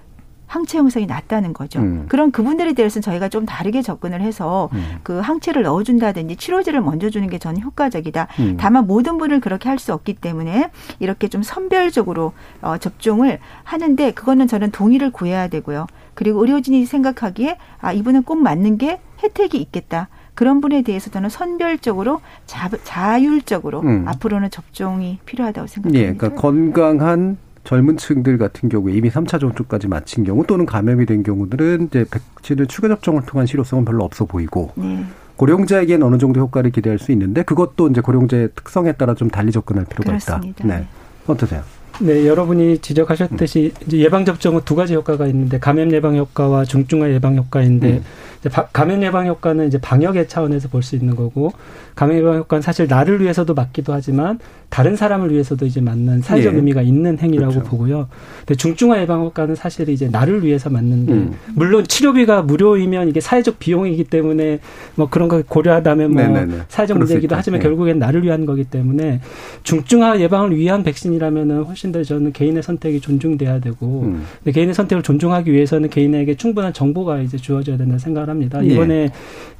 [0.47, 1.79] 항체 형성이 낮다는 거죠.
[1.79, 2.07] 음.
[2.09, 4.99] 그런 그분들에 대해서는 저희가 좀 다르게 접근을 해서 음.
[5.03, 8.29] 그 항체를 넣어준다든지 치료제를 먼저 주는 게 저는 효과적이다.
[8.40, 8.57] 음.
[8.59, 14.47] 다만 모든 분을 그렇게 할 수 없기 때문에 이렇게 좀 선별적으로 어, 접종을 하는데 그거는
[14.49, 15.87] 저는 동의를 구해야 되고요.
[16.20, 20.09] 그리고 의료진이 생각하기에 아 이분은 꼭 맞는 게 혜택이 있겠다.
[20.35, 24.06] 그런 분에 대해서 저는 선별적으로 자, 자율적으로 음.
[24.06, 25.98] 앞으로는 접종이 필요하다고 생각합니다.
[25.98, 31.22] 예, 그러니까 건강한 젊은 층들 같은 경우에 이미 3차 접종까지 마친 경우 또는 감염이 된
[31.22, 35.02] 경우들은 이제 백신을 추가 접종을 통한 실효성은 별로 없어 보이고 네.
[35.37, 39.87] 고령자에게는 어느 정도 효과를 기대할 수 있는데 그것도 이제 고령자의 특성에 따라 좀 달리 접근할
[39.87, 40.46] 필요가 그렇습니다.
[40.46, 40.66] 있다.
[40.66, 40.87] 네.
[41.26, 41.62] 어떠세요?
[42.03, 47.37] 네, 여러분이 지적하셨듯이 이제 예방 접종은 두 가지 효과가 있는데 감염 예방 효과와 중증화 예방
[47.37, 48.03] 효과인데 음.
[48.41, 51.53] 이제 바- 감염 예방 효과는 이제 방역의 차원에서 볼 수 있는 거고
[51.95, 54.39] 감염 예방 효과는 사실 나를 위해서도 맞기도 하지만
[54.71, 56.57] 다른 사람을 위해서도 이제 맞는 사회적 예.
[56.57, 57.69] 의미가 있는 행위라고 그렇죠.
[57.69, 58.09] 보고요.
[58.47, 61.35] 근데 중증화 예방 효과는 사실 이제 나를 위해서 맞는데 음.
[61.55, 64.61] 물론 치료비가 무료이면 이게 사회적 비용이기 때문에
[64.95, 66.55] 뭐 그런 거 고려하다면 뭐 네네네.
[66.69, 67.35] 사회적 문제이기도.
[67.37, 67.63] 하지만 예.
[67.65, 69.21] 결국엔 나를 위한 거기 때문에
[69.65, 74.24] 중증화 예방을 위한 백신이라면은 훨씬 더 저는 개인의 선택이 존중돼야 되고 음.
[74.44, 78.64] 개인의 선택을 존중하기 위해서는 개인에게 충분한 정보가 이제 주어져야 된다 생각을 합니다.
[78.64, 78.68] 예.
[78.68, 79.11] 이번에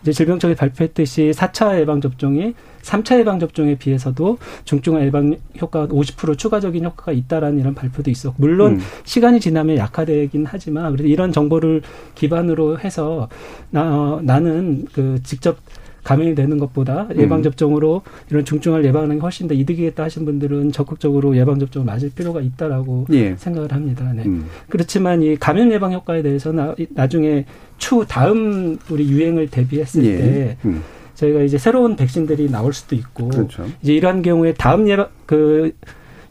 [0.02, 6.84] 이제 질병청이 발표했듯이 4차 예방 접종이 3차 예방 접종에 비해서도 중증화 예방 효과가 50% 추가적인
[6.84, 8.80] 효과가 있다라는 이런 발표도 있었고 물론 음.
[9.04, 11.82] 시간이 지나면 약화되긴 하지만 그래도 이런 정보를
[12.14, 13.28] 기반으로 해서
[13.70, 15.58] 나 어, 나는 그 직접
[16.04, 17.20] 감염이 되는 것보다 음.
[17.20, 22.10] 예방 접종으로 이런 중증화를 예방하는 게 훨씬 더 이득이겠다 하신 분들은 적극적으로 예방 접종을 맞을
[22.14, 23.34] 필요가 있다라고 예.
[23.36, 24.12] 생각을 합니다.
[24.14, 24.24] 네.
[24.26, 24.46] 음.
[24.68, 27.44] 그렇지만 이 감염 예방 효과에 대해서는 나- 나중에
[27.78, 30.16] 추 다음 우리 유행을 대비했을 예.
[30.16, 30.82] 때 음.
[31.14, 33.66] 저희가 이제 새로운 백신들이 나올 수도 있고 그렇죠.
[33.82, 35.72] 이제 이러한 경우에 다음 예방 그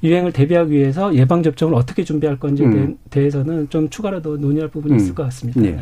[0.01, 2.97] 유행을 대비하기 위해서 예방 접종을 어떻게 준비할 건지에 음.
[3.09, 4.97] 대- 대해서는 좀 추가로 더 논의할 부분이 음.
[4.97, 5.63] 있을 것 같습니다.
[5.65, 5.79] 예.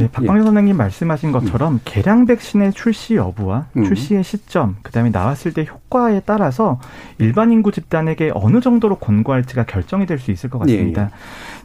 [0.00, 0.06] 네.
[0.06, 3.84] 네, 박광일 선생님 말씀하신 것처럼 개량 백신의 출시 여부와 음.
[3.84, 6.80] 출시의 시점, 그다음에 나왔을 때 효과에 따라서
[7.18, 11.02] 일반 인구 집단에게 어느 정도로 권고할지가 결정이 될 수 있을 것 같습니다.
[11.02, 11.10] 예, 예.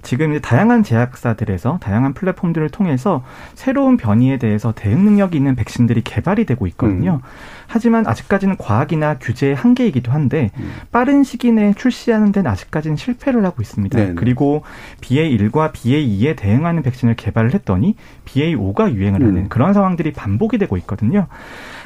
[0.01, 6.45] 지금 이제 다양한 제약사들에서 다양한 플랫폼들을 통해서 새로운 변이에 대해서 대응 능력이 있는 백신들이 개발이
[6.45, 7.19] 되고 있거든요.
[7.21, 7.29] 음.
[7.67, 10.71] 하지만 아직까지는 과학이나 규제의 한계이기도 한데 음.
[10.91, 13.97] 빠른 시기 내에 출시하는 데는 아직까지는 실패를 하고 있습니다.
[13.97, 14.13] 네네.
[14.15, 14.63] 그리고
[15.01, 19.49] BA1과 BA2에 대응하는 백신을 개발을 했더니 BA5가 유행을 하는 음.
[19.49, 21.27] 그런 상황들이 반복이 되고 있거든요.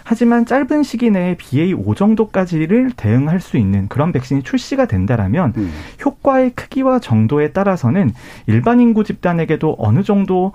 [0.03, 5.71] 하지만 짧은 시기 내에 BA5 정도까지를 대응할 수 있는 그런 백신이 출시가 된다라면 음.
[6.03, 8.11] 효과의 크기와 정도에 따라서는
[8.47, 10.53] 일반 인구 집단에게도 어느 정도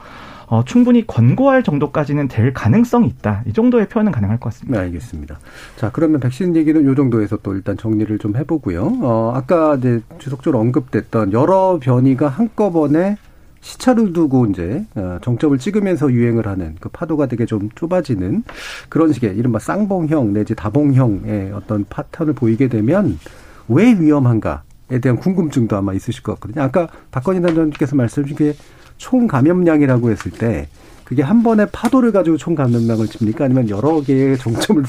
[0.54, 3.42] 어, 충분히 권고할 정도까지는 될 가능성이 있다.
[3.44, 4.78] 이 정도의 표현은 가능할 것 같습니다.
[4.78, 5.40] 네, 알겠습니다.
[5.74, 8.98] 자, 그러면 백신 얘기는 요 정도에서 또 일단 정리를 좀 해보고요.
[9.02, 13.16] 어, 아까 이제 지속적으로 언급됐던 여러 변이가 한꺼번에
[13.62, 18.44] 시차를 두고 이제 어, 정점을 찍으면서 유행을 하는 그 파도가 되게 좀 좁아지는
[18.88, 23.18] 그런 식의 이른바 쌍봉형 내지 다봉형의 어떤 파턴을 보이게 되면
[23.66, 26.62] 왜 위험한가에 대한 궁금증도 아마 있으실 것 같거든요.
[26.62, 28.54] 아까 박건희 단장님께서 말씀 주신 게
[28.98, 30.68] 총 감염량이라고 했을 때
[31.04, 33.44] 그게 한 번에 파도를 가지고 총 감염량을 칩니까?
[33.44, 34.82] 아니면 여러 개의 정점을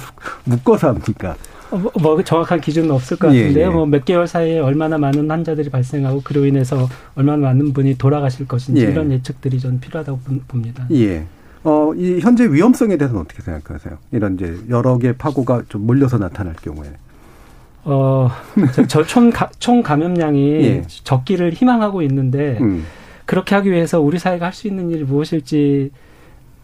[0.46, 1.36] 묶어서 합니까?
[1.72, 3.68] 어, 뭐, 뭐 정확한 기준은 없을 것 예, 같은데요.
[3.68, 3.74] 예.
[3.74, 8.92] 뭐몇 개월 사이에 얼마나 많은 환자들이 발생하고 그로 인해서 얼마나 많은 분이 돌아가실 것인지 예.
[8.92, 10.88] 이런 예측들이 전 필요하다고 보- 봅니다.
[10.92, 11.26] 예.
[11.64, 13.98] 어, 이 현재 위험성에 대해서는 어떻게 생각하세요?
[14.12, 16.88] 이런 이제 여러 개의 파고가 좀 몰려서 나타날 경우에.
[17.84, 18.30] 어,
[18.88, 20.84] 저총 총 감염량이 예.
[20.88, 22.86] 적기를 희망하고 있는데 음.
[23.26, 25.92] 그렇게 하기 위해서 우리 사회가 할 수 있는 일이 무엇일지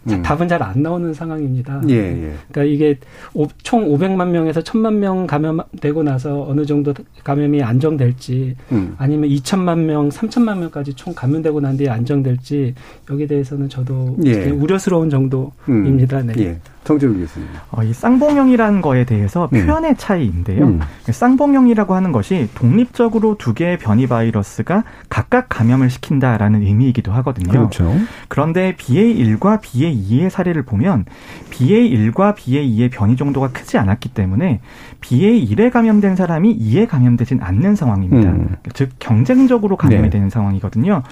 [0.09, 0.21] 음.
[0.23, 1.83] 답은 잘 안 나오는 상황입니다.
[1.89, 2.33] 예, 예.
[2.51, 2.97] 그러니까 이게
[3.35, 6.91] 오- 총 500만 명에서 1000만 명 감염되고 나서 어느 정도
[7.23, 8.95] 감염이 안정될지 음.
[8.97, 12.73] 아니면 2천만 명, 3천만 명까지 총 감염되고 난 뒤에 안정될지
[13.11, 14.49] 여기에 대해서는 저도 예.
[14.49, 16.23] 우려스러운 정도입니다.
[16.23, 16.59] 네.
[16.81, 16.87] 예.
[16.87, 17.47] 정재훈 교수님.
[17.71, 19.65] 어, 이 쌍봉형이라는 거에 대해서 음.
[19.65, 20.65] 표현의 차이인데요.
[20.65, 20.79] 음.
[21.09, 27.51] 쌍봉형이라고 하는 것이 독립적으로 두 개의 변이 바이러스가 각각 감염을 시킨다라는 의미이기도 하거든요.
[27.51, 27.95] 그렇죠.
[28.27, 31.05] 그런데 BA1과 BA2의 사례를 보면
[31.51, 34.61] BA1과 BA2의 변이 정도가 크지 않았기 때문에
[35.01, 38.29] BA1에 감염된 사람이 2에 감염되진 않는 상황입니다.
[38.31, 38.55] 음.
[38.73, 40.09] 즉 경쟁적으로 감염이 네.
[40.09, 41.03] 되는 상황이거든요.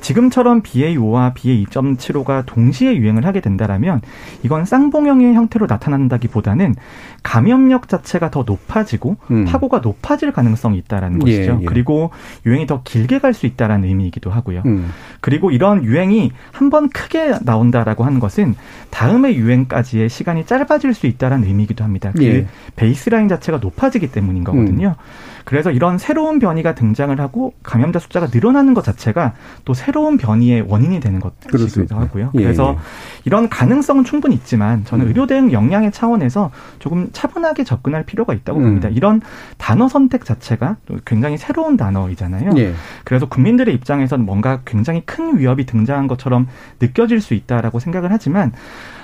[0.00, 4.00] 지금처럼 BA5와 BA2.75가 동시에 유행을 하게 된다라면
[4.42, 6.74] 이건 쌍봉형의 형태로 나타난다기보다는
[7.22, 9.44] 감염력 자체가 더 높아지고 음.
[9.44, 11.58] 파고가 높아질 가능성이 있다라는 예, 것이죠.
[11.62, 11.64] 예.
[11.64, 12.10] 그리고
[12.46, 14.62] 유행이 더 길게 갈 수 있다라는 의미이기도 하고요.
[14.66, 14.90] 음.
[15.20, 18.54] 그리고 이런 유행이 한 번 크게 나온다라고 하는 것은
[18.90, 22.12] 다음의 유행까지의 시간이 짧아질 수 있다라는 의미이기도 합니다.
[22.14, 22.46] 그 예.
[22.76, 24.96] 베이스라인 자 체가 높아지기 때문인 거거든요.
[25.48, 29.32] 그래서 이런 새로운 변이가 등장을 하고 감염자 숫자가 늘어나는 것 자체가
[29.64, 31.96] 또 새로운 변이의 원인이 되는 것이기도.
[31.96, 32.32] 하고요.
[32.34, 32.78] 예, 그래서 예.
[33.24, 35.08] 이런 가능성은 충분히 있지만 저는 음.
[35.08, 38.64] 의료 대응 역량의 차원에서 조금 차분하게 접근할 필요가 있다고 음.
[38.64, 38.90] 봅니다.
[38.90, 39.22] 이런
[39.56, 42.50] 단어 선택 자체가 또 굉장히 새로운 단어이잖아요.
[42.58, 42.74] 예.
[43.04, 46.46] 그래서 국민들의 입장에서는 뭔가 굉장히 큰 위협이 등장한 것처럼
[46.78, 48.52] 느껴질 수 있다라고 생각을 하지만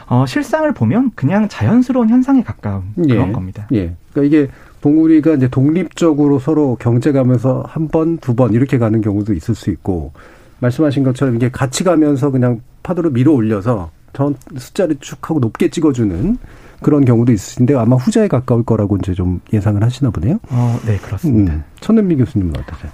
[0.07, 3.33] 어, 실상을 보면 그냥 자연스러운 현상에 가까운 그런 예.
[3.33, 3.67] 겁니다.
[3.73, 3.95] 예.
[4.13, 9.55] 그러니까 이게 봉우리가 이제 독립적으로 서로 경쟁하면서 한 번, 두 번 이렇게 가는 경우도 있을
[9.55, 10.13] 수 있고
[10.61, 16.37] 말씀하신 것처럼 이게 같이 가면서 그냥 파도를 밀어 올려서 전 숫자를 쭉 하고 높게 찍어주는
[16.83, 20.39] 그런 경우도 있으신데 아마 후자에 가까울 거라고 이제 좀 예상을 하시나 보네요.
[20.51, 21.55] 어, 네, 그렇습니다.
[21.55, 21.65] 음.
[21.81, 22.93] 천은미 교수님은 어떠세요?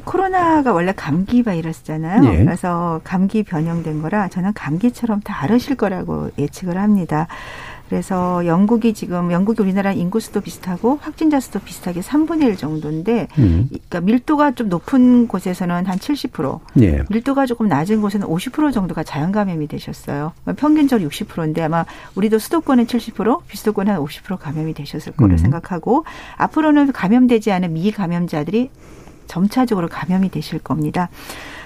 [0.00, 2.32] 어, 코로나가 원래 감기 바이러스잖아요.
[2.32, 2.44] 예.
[2.44, 7.26] 그래서 감기 변형된 거라 저는 감기처럼 다르실 거라고 예측을 합니다.
[7.90, 13.66] 그래서 영국이 지금 영국이 우리나라 인구 수도 비슷하고 확진자 수도 비슷하게 3분의 1 정도인데 음.
[13.68, 17.02] 그러니까 밀도가 좀 높은 곳에서는 한 70%, 예.
[17.10, 20.32] 밀도가 조금 낮은 곳에는 50% 정도가 자연 감염이 되셨어요.
[20.56, 21.84] 평균적으로 60%인데 아마
[22.14, 25.36] 우리도 수도권은 70%, 비수도권은 한 50% 감염이 되셨을 거로 음.
[25.36, 26.04] 생각하고
[26.36, 28.70] 앞으로는 감염되지 않은 미감염자들이
[29.34, 31.08] 점차적으로 감염이 되실 겁니다.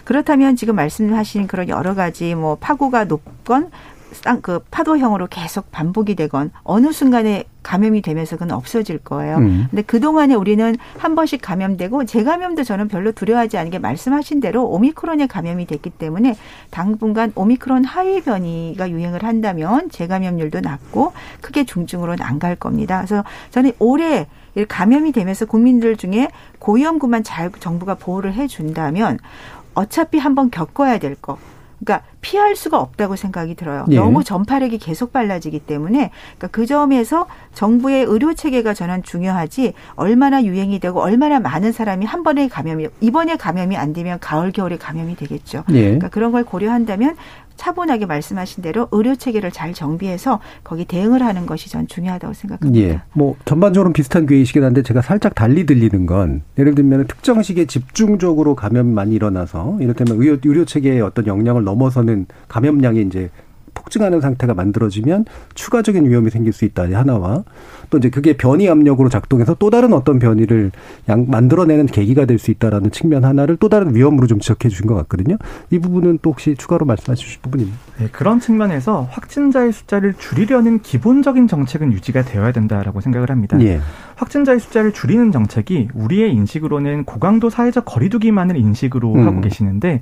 [0.04, 3.70] 그렇다면 지금 말씀하신 그런 여러 가지 뭐 파고가 높건
[4.12, 9.38] 쌍- 그 파도형으로 계속 반복이 되건 어느 순간에 감염이 되면서 그건 없어질 거예요.
[9.38, 9.66] 음.
[9.70, 15.26] 근데 그동안에 우리는 한 번씩 감염되고 재감염도 저는 별로 두려워하지 않은 게 말씀하신 대로 오미크론에
[15.26, 16.36] 감염이 됐기 때문에
[16.70, 22.98] 당분간 오미크론 하위 변이가 유행을 한다면 재감염률도 낮고 크게 중증으로는 안 갈 겁니다.
[22.98, 24.26] 그래서 저는 올해 이
[24.68, 29.18] 감염이 되면서 국민들 중에 고위험군만 잘 정부가 보호를 해 준다면
[29.74, 31.38] 어차피 한번 겪어야 될 거.
[31.84, 33.84] 그러니까 피할 수가 없다고 생각이 들어요.
[33.90, 33.96] 예.
[33.96, 40.78] 너무 전파력이 계속 빨라지기 때문에 그러니까 그 점에서 정부의 의료 체계가 저는 중요하지 얼마나 유행이
[40.78, 45.64] 되고 얼마나 많은 사람이 한 번에 감염이 이번에 감염이 안 되면 가을 겨울에 감염이 되겠죠.
[45.70, 45.82] 예.
[45.82, 47.16] 그러니까 그런 걸 고려한다면
[47.56, 52.86] 차분하게 말씀하신 대로 의료 체계를 잘 정비해서 거기 대응을 하는 것이 전 중요하다고 생각합니다.
[52.86, 53.00] 예.
[53.12, 58.54] 뭐 전반적으로 비슷한 괴이시긴 한데 제가 살짝 달리 들리는 건 예를 들면 특정 시기에 집중적으로
[58.54, 63.30] 감염이 많이 일어나서 이를테면 의료, 의료 체계의 어떤 역량을 넘어서는 감염량이 이제
[63.74, 67.42] 폭증하는 상태가 만들어지면 추가적인 위험이 생길 수 있다 하나와
[67.90, 70.70] 또 이제 그게 변이 압력으로 작동해서 또 다른 어떤 변이를
[71.08, 74.94] 양 만들어내는 계기가 될 수 있다라는 측면 하나를 또 다른 위험으로 좀 지적해 주신 것
[74.94, 75.36] 같거든요.
[75.70, 77.78] 이 부분은 또 혹시 추가로 말씀해 주실 부분입니다.
[77.98, 83.60] 네, 그런 측면에서 확진자의 숫자를 줄이려는 기본적인 정책은 유지가 되어야 된다라고 생각을 합니다.
[83.62, 83.80] 예.
[84.16, 89.26] 확진자의 숫자를 줄이는 정책이 우리의 인식으로는 고강도 사회적 거리두기만을 인식으로 음.
[89.26, 90.00] 하고 계시는데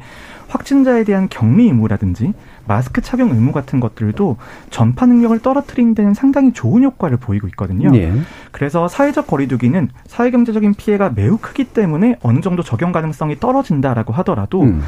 [0.53, 2.35] 확진자에 대한 격리 의무라든지
[2.67, 4.37] 마스크 착용 의무 같은 것들도
[4.71, 7.91] 전파 능력을 떨어뜨리는 데는 상당히 좋은 효과를 보이고 있거든요.
[7.97, 8.13] 예.
[8.51, 14.83] 그래서 사회적 거리두기는 사회경제적인 피해가 매우 크기 때문에 어느 정도 적용 가능성이 떨어진다라고 하더라도 음.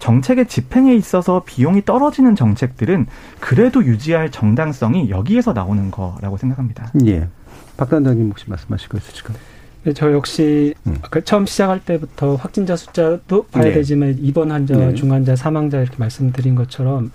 [0.00, 3.06] 정책의 집행에 있어서 비용이 떨어지는 정책들은
[3.38, 6.90] 그래도 유지할 정당성이 여기에서 나오는 거라고 생각합니다.
[7.06, 7.28] 예.
[7.76, 9.53] 박 단장님 혹시 말씀하실 거 있으실까요?
[9.84, 10.96] 네, 저 역시 음.
[11.02, 13.72] 아까 처음 시작할 때부터 확진자 숫자도 봐야 네.
[13.72, 14.94] 되지만 입원 환자, 네.
[14.94, 17.12] 중환자, 사망자 이렇게 말씀드린 것처럼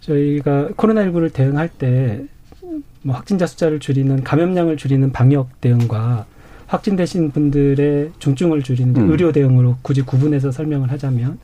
[0.00, 2.26] 저희가 코로나19를 대응할 때
[3.02, 6.26] 뭐 확진자 숫자를 줄이는 감염량을 줄이는 방역 대응과
[6.66, 9.10] 확진되신 분들의 중증을 줄이는 음.
[9.10, 11.38] 의료 대응으로 굳이 구분해서 설명을 하자면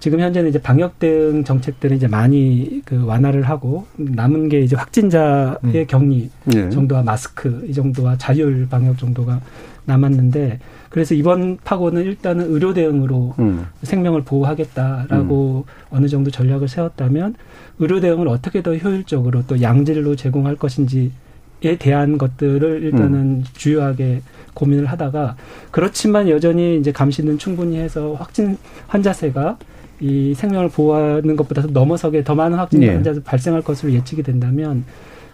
[0.00, 5.56] 지금 현재는 이제 방역 대응 정책들은 이제 많이 그 완화를 하고 남은 게 이제 확진자의
[5.62, 5.84] 음.
[5.86, 6.70] 격리 예.
[6.70, 9.40] 정도와 마스크 이 정도와 자율 방역 정도가
[9.84, 10.58] 남았는데
[10.88, 13.66] 그래서 이번 파고는 일단은 의료 대응으로 음.
[13.82, 17.34] 생명을 보호하겠다라고 어느 정도 전략을 세웠다면
[17.78, 24.22] 의료 대응을 어떻게 더 효율적으로 또 양질로 제공할 것인지에 대한 것들을 일단은 주요하게
[24.54, 25.36] 고민을 하다가
[25.70, 28.56] 그렇지만 여전히 이제 감시는 충분히 해서 확진
[28.88, 29.58] 환자 세가
[30.00, 32.90] 이 생명을 보호하는 것보다 넘어서게 더 많은 확진 예.
[32.94, 34.84] 환자가 발생할 것으로 예측이 된다면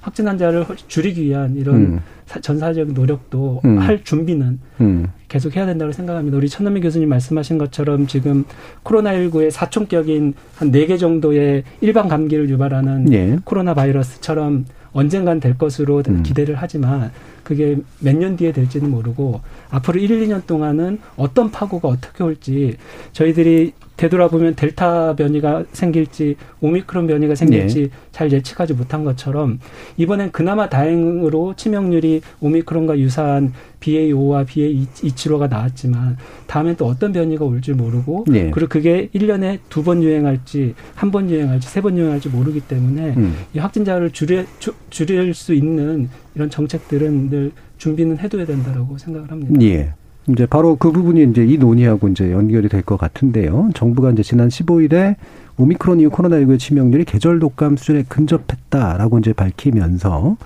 [0.01, 2.01] 확진 환자를 줄이기 위한 이런 음.
[2.27, 3.79] 사- 전사적 노력도 음.
[3.79, 5.07] 할 준비는 음.
[5.29, 6.37] 계속 해야 된다고 생각합니다.
[6.37, 8.45] 우리 천남미 교수님 말씀하신 것처럼 지금
[8.85, 13.39] 코로나19의 사총격인 한 네 개 정도의 일반 감기를 유발하는 예.
[13.45, 16.23] 코로나 바이러스처럼 언젠간 될 것으로 음.
[16.23, 17.11] 기대를 하지만
[17.47, 22.77] 그게 몇 년 뒤에 될지는 모르고 앞으로 1, 2년 동안은 어떤 파고가 어떻게 올지
[23.13, 27.89] 저희들이 되돌아보면 델타 변이가 생길지 오미크론 변이가 생길지 네.
[28.13, 29.59] 잘 예측하지 못한 것처럼
[29.97, 38.25] 이번엔 그나마 다행으로 치명률이 오미크론과 유사한 BA5와 BA275가 나왔지만 다음엔 또 어떤 변이가 올지 모르고
[38.29, 38.51] 네.
[38.51, 43.35] 그리고 그게 1년에 두 번 유행할지 한 번 유행할지 세 번 유행할지 모르기 때문에 음.
[43.55, 49.61] 이 확진자를 줄여, 주, 줄일 수 있는 이런 정책들은 늘 준비는 해둬야 된다라고 생각을 합니다.
[49.63, 49.93] 예.
[50.29, 53.71] 이제 바로 그 부분이 이제 이 논의하고 이제 연결이 될 것 같은데요.
[53.75, 55.15] 정부가 이제 지난 15일에
[55.59, 60.37] 오미크론 이후 코로나19의 치명률이 계절 독감 수준에 근접했다라고 이제 밝히면서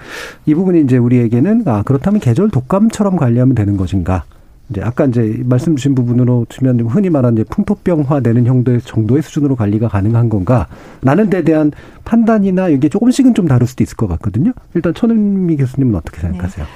[0.46, 4.24] 이 부분이 이제 우리에게는 아 그렇다면 계절 독감처럼 관리하면 되는 것인가?
[4.70, 9.56] 이제 아까 이제 말씀 주신 부분으로 치면 흔히 말하는 이제 풍토병화 되는 정도의 정도의 수준으로
[9.56, 10.68] 관리가 가능한 건가?
[11.02, 11.72] 라는 데 대한
[12.04, 14.52] 판단이나 이게 조금씩은 좀 다를 수도 있을 것 같거든요.
[14.74, 16.66] 일단 천은미 교수님은 어떻게 생각하세요?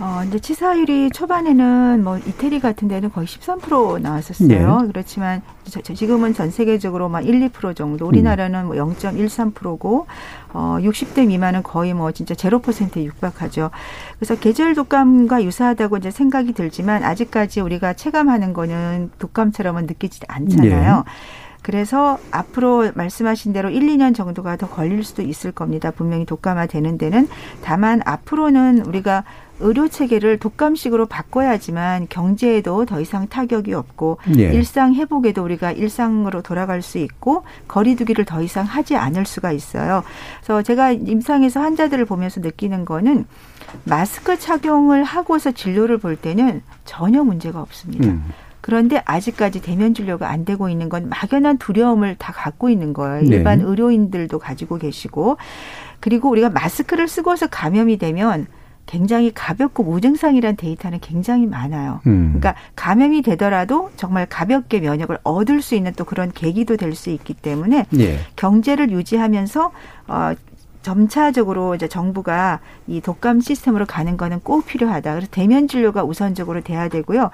[0.00, 4.46] 어, 이제 치사율이 초반에는 뭐 이태리 같은 데는 거의 13% 나왔었어요.
[4.82, 4.86] 네.
[4.86, 8.06] 그렇지만 저- 저- 지금은 전 세계적으로 막 1, 2% 정도.
[8.06, 10.06] 우리나라는 뭐 0.13%고
[10.52, 13.70] 어 60대 미만은 거의 뭐 진짜 0%에 육박하죠.
[14.20, 20.96] 그래서 계절 독감과 유사하다고 이제 생각이 들지만 아직까지 우리가 체감하는 거는 독감처럼은 느끼지 않잖아요.
[20.96, 21.02] 네.
[21.60, 25.90] 그래서 앞으로 말씀하신 대로 1, 2년 정도가 더 걸릴 수도 있을 겁니다.
[25.90, 27.28] 분명히 독감화 되는 데는.
[27.64, 29.24] 다만 앞으로는 우리가
[29.60, 34.52] 의료 체계를 독감식으로 바꿔야지만 경제에도 더 이상 타격이 없고 예.
[34.52, 40.02] 일상 회복에도 우리가 일상으로 돌아갈 수 있고 거리두기를 더 이상 하지 않을 수가 있어요.
[40.40, 43.26] 그래서 제가 임상에서 환자들을 보면서 느끼는 거는
[43.84, 48.08] 마스크 착용을 하고서 진료를 볼 때는 전혀 문제가 없습니다.
[48.08, 48.24] 음.
[48.60, 53.22] 그런데 아직까지 대면 진료가 안 되고 있는 건 막연한 두려움을 다 갖고 있는 거예요.
[53.22, 53.36] 네.
[53.36, 55.38] 일반 의료인들도 가지고 계시고
[56.00, 58.46] 그리고 우리가 마스크를 쓰고서 감염이 되면
[58.88, 62.00] 굉장히 가볍고 무증상이란 데이터는 굉장히 많아요.
[62.06, 62.34] 음.
[62.38, 67.34] 그러니까 감염이 되더라도 정말 가볍게 면역을 얻을 수 있는 또 그런 계기도 될 수 있기
[67.34, 68.18] 때문에 예.
[68.34, 69.70] 경제를 유지하면서
[70.08, 70.32] 어
[70.88, 75.12] 점차적으로 이제 정부가 이 독감 시스템으로 가는 거는 꼭 필요하다.
[75.12, 77.30] 그래서 대면 진료가 우선적으로 돼야 되고요.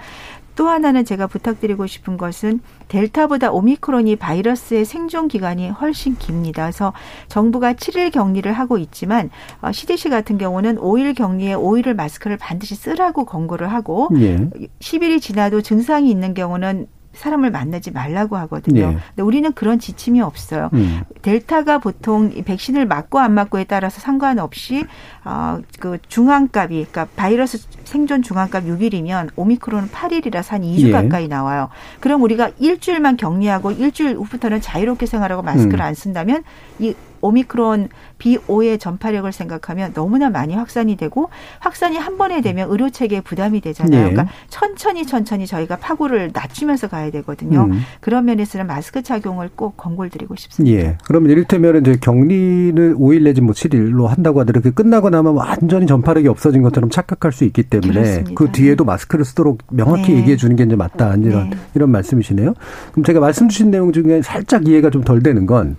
[0.56, 6.64] 또 하나는 제가 부탁드리고 싶은 것은 델타보다 오미크론이 바이러스의 생존 기간이 훨씬 깁니다.
[6.64, 6.92] 그래서
[7.28, 13.24] 정부가 7일 격리를 하고 있지만 어, CDC 같은 경우는 5일 격리에 5일을 마스크를 반드시 쓰라고
[13.24, 14.36] 권고를 하고 예.
[14.80, 18.80] 10일이 지나도 증상이 있는 경우는 사람을 만나지 말라고 하거든요.
[18.80, 18.86] 예.
[18.86, 20.70] 근데 우리는 그런 지침이 없어요.
[20.74, 21.02] 음.
[21.22, 24.84] 델타가 보통 이 백신을 맞고 안 맞고에 따라서 상관없이
[25.24, 30.90] 어그 중앙값이 그러니까 바이러스 생존 중앙값 6일이면 오미크론은 8일이라서 한 2주 예.
[30.90, 31.68] 가까이 나와요.
[32.00, 35.82] 그럼 우리가 일주일만 격리하고 일주일 후부터는 자유롭게 생활하고 마스크를 음.
[35.82, 36.44] 안 쓴다면
[36.78, 43.20] 이 오미크론 B5의 전파력을 생각하면 너무나 많이 확산이 되고 확산이 한 번에 되면 의료 체계에
[43.20, 43.98] 부담이 되잖아요.
[44.06, 44.10] 예.
[44.10, 47.68] 그러니까 천천히 천천히 저희가 파고를 낮추면서 가야 되거든요.
[47.70, 47.80] 음.
[48.00, 50.76] 그런 면에서는 마스크 착용을 꼭 권고를 드리고 싶습니다.
[50.76, 50.96] 예.
[51.04, 56.28] 그러면 이를테면 이제 격리를 5일 내지 뭐 7일로 한다고 하더라도 그 끝나고 나면 완전히 전파력이
[56.28, 58.32] 없어진 것처럼 착각할 수 있기 때문에 그렇습니다.
[58.34, 60.18] 그 뒤에도 마스크를 쓰도록 명확히 네.
[60.18, 61.14] 얘기해 주는 게 이제 맞다.
[61.14, 61.56] 이런 네.
[61.74, 62.54] 이런 말씀이시네요.
[62.92, 65.76] 그럼 제가 말씀 주신 내용 중에 살짝 이해가 좀 덜 되는 건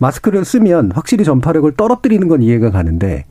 [0.00, 3.26] 마스크를 쓰면 확실히 전파력을 떨어뜨리는 건 이해가 가는데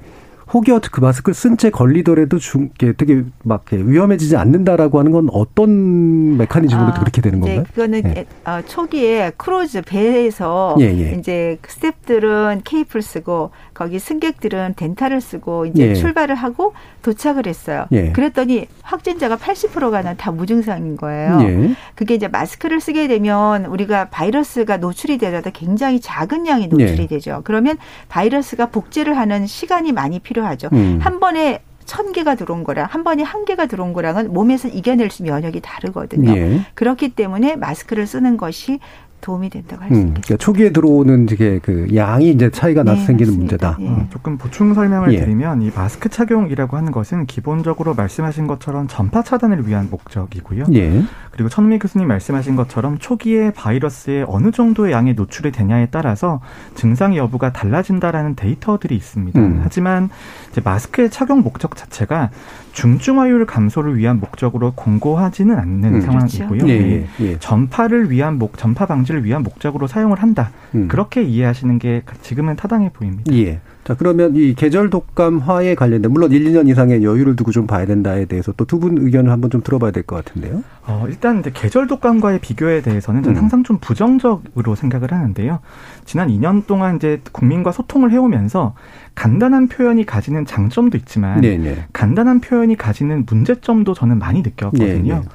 [0.54, 6.94] 혹여 그 마스크를 쓴채 걸리더라도 중, 되게 막 위험해지지 않는다라고 하는 건 어떤 메커니즘으로 아,
[6.94, 7.66] 그렇게 되는 이제 건가요?
[7.74, 8.26] 그거는 예.
[8.50, 11.16] 어, 초기에 크루즈 배에서 예, 예.
[11.20, 15.94] 이제 스탭들은 KF를 쓰고 거기 승객들은 dental을 쓰고 이제 예.
[15.94, 17.86] 출발을 하고 도착을 했어요.
[17.94, 18.12] 예.
[18.12, 21.40] 그랬더니 확진자가 80%가 다 무증상인 거예요.
[21.44, 21.76] 예.
[21.96, 27.08] 그게 이제 마스크를 쓰게 되면 우리가 바이러스가 노출이 되더라도 굉장히 작은 양이 노출이 예.
[27.08, 27.40] 되죠.
[27.46, 27.78] 그러면
[28.10, 30.68] 바이러스가 복제를 하는 시간이 많이 필요하죠.
[30.74, 31.00] 음.
[31.02, 35.24] 한 번에 천 개가 들어온 거랑 한 번에 한 개가 들어온 거랑은 몸에서 이겨낼 수
[35.24, 36.36] 면역이 다르거든요.
[36.36, 36.60] 예.
[36.74, 38.80] 그렇기 때문에 마스크를 쓰는 것이
[39.22, 40.22] 도움이 된다고 할수 음, 있겠습니다.
[40.22, 43.72] 그러니까 초기에 들어오는 이게 그 양이 이제 차이가 나서 네, 생기는 맞습니다.
[43.72, 43.78] 문제다.
[43.82, 44.02] 예.
[44.02, 44.08] 어.
[44.12, 45.20] 조금 보충 설명을 예.
[45.20, 50.66] 드리면 이 마스크 착용이라고 하는 것은 기본적으로 말씀하신 것처럼 전파 차단을 위한 목적이고요.
[50.74, 51.04] 예.
[51.32, 56.42] 그리고 천미 교수님 말씀하신 것처럼 초기에 바이러스에 어느 정도의 양이 노출이 되냐에 따라서
[56.76, 59.40] 증상 여부가 달라진다라는 데이터들이 있습니다.
[59.40, 59.60] 음.
[59.64, 60.10] 하지만
[60.52, 62.30] 이제 마스크의 착용 목적 자체가
[62.74, 66.02] 중증화율 감소를 위한 목적으로 권고하지는 않는 음.
[66.02, 66.68] 상황이고요.
[66.68, 67.08] 예, 예.
[67.20, 67.40] 예, 예.
[67.40, 70.52] 전파를 위한 목 전파 방지 방지를 위한 목적으로 사용을 한다.
[70.76, 70.88] 음.
[70.88, 73.34] 그렇게 이해하시는 게 지금은 타당해 보입니다.
[73.34, 73.60] 예.
[73.84, 78.26] 자, 그러면 이 계절 독감화에 관련된 물론 1, 2년 이상의 여유를 두고 좀 봐야 된다에
[78.26, 80.64] 대해서 또 두 분 의견을 한번 좀 들어봐야 될 것 같은데요.
[80.86, 83.42] 어, 일단 이제 계절 독감과의 비교에 대해서는 저는 음.
[83.44, 85.60] 항상 좀 부정적으로 생각을 하는데요.
[86.06, 88.76] 지난 2년 동안 이제 국민과 소통을 해오면서
[89.16, 91.86] 간단한 표현이 가지는 장점도 있지만 네네.
[91.94, 95.14] 간단한 표현이 가지는 문제점도 저는 많이 느꼈거든요.
[95.16, 95.28] 네, 네.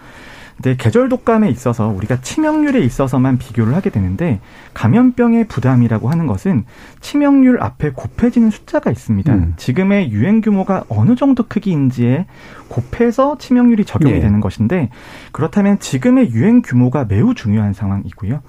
[0.57, 4.41] 근데 계절 독감에 있어서 우리가 치명률에 있어서만 비교를 하게 되는데
[4.73, 6.65] 감염병의 부담이라고 하는 것은
[7.01, 9.35] 치명률 앞에 곱해지는 숫자가 있습니다.
[9.35, 9.55] 음.
[9.57, 12.27] 지금의 유행 규모가 어느 정도 크기인지에
[12.69, 14.21] 곱해서 치명률이 적용이 예.
[14.21, 14.91] 되는 것인데
[15.33, 18.41] 그렇다면 지금의 유행 규모가 매우 중요한 상황이고요.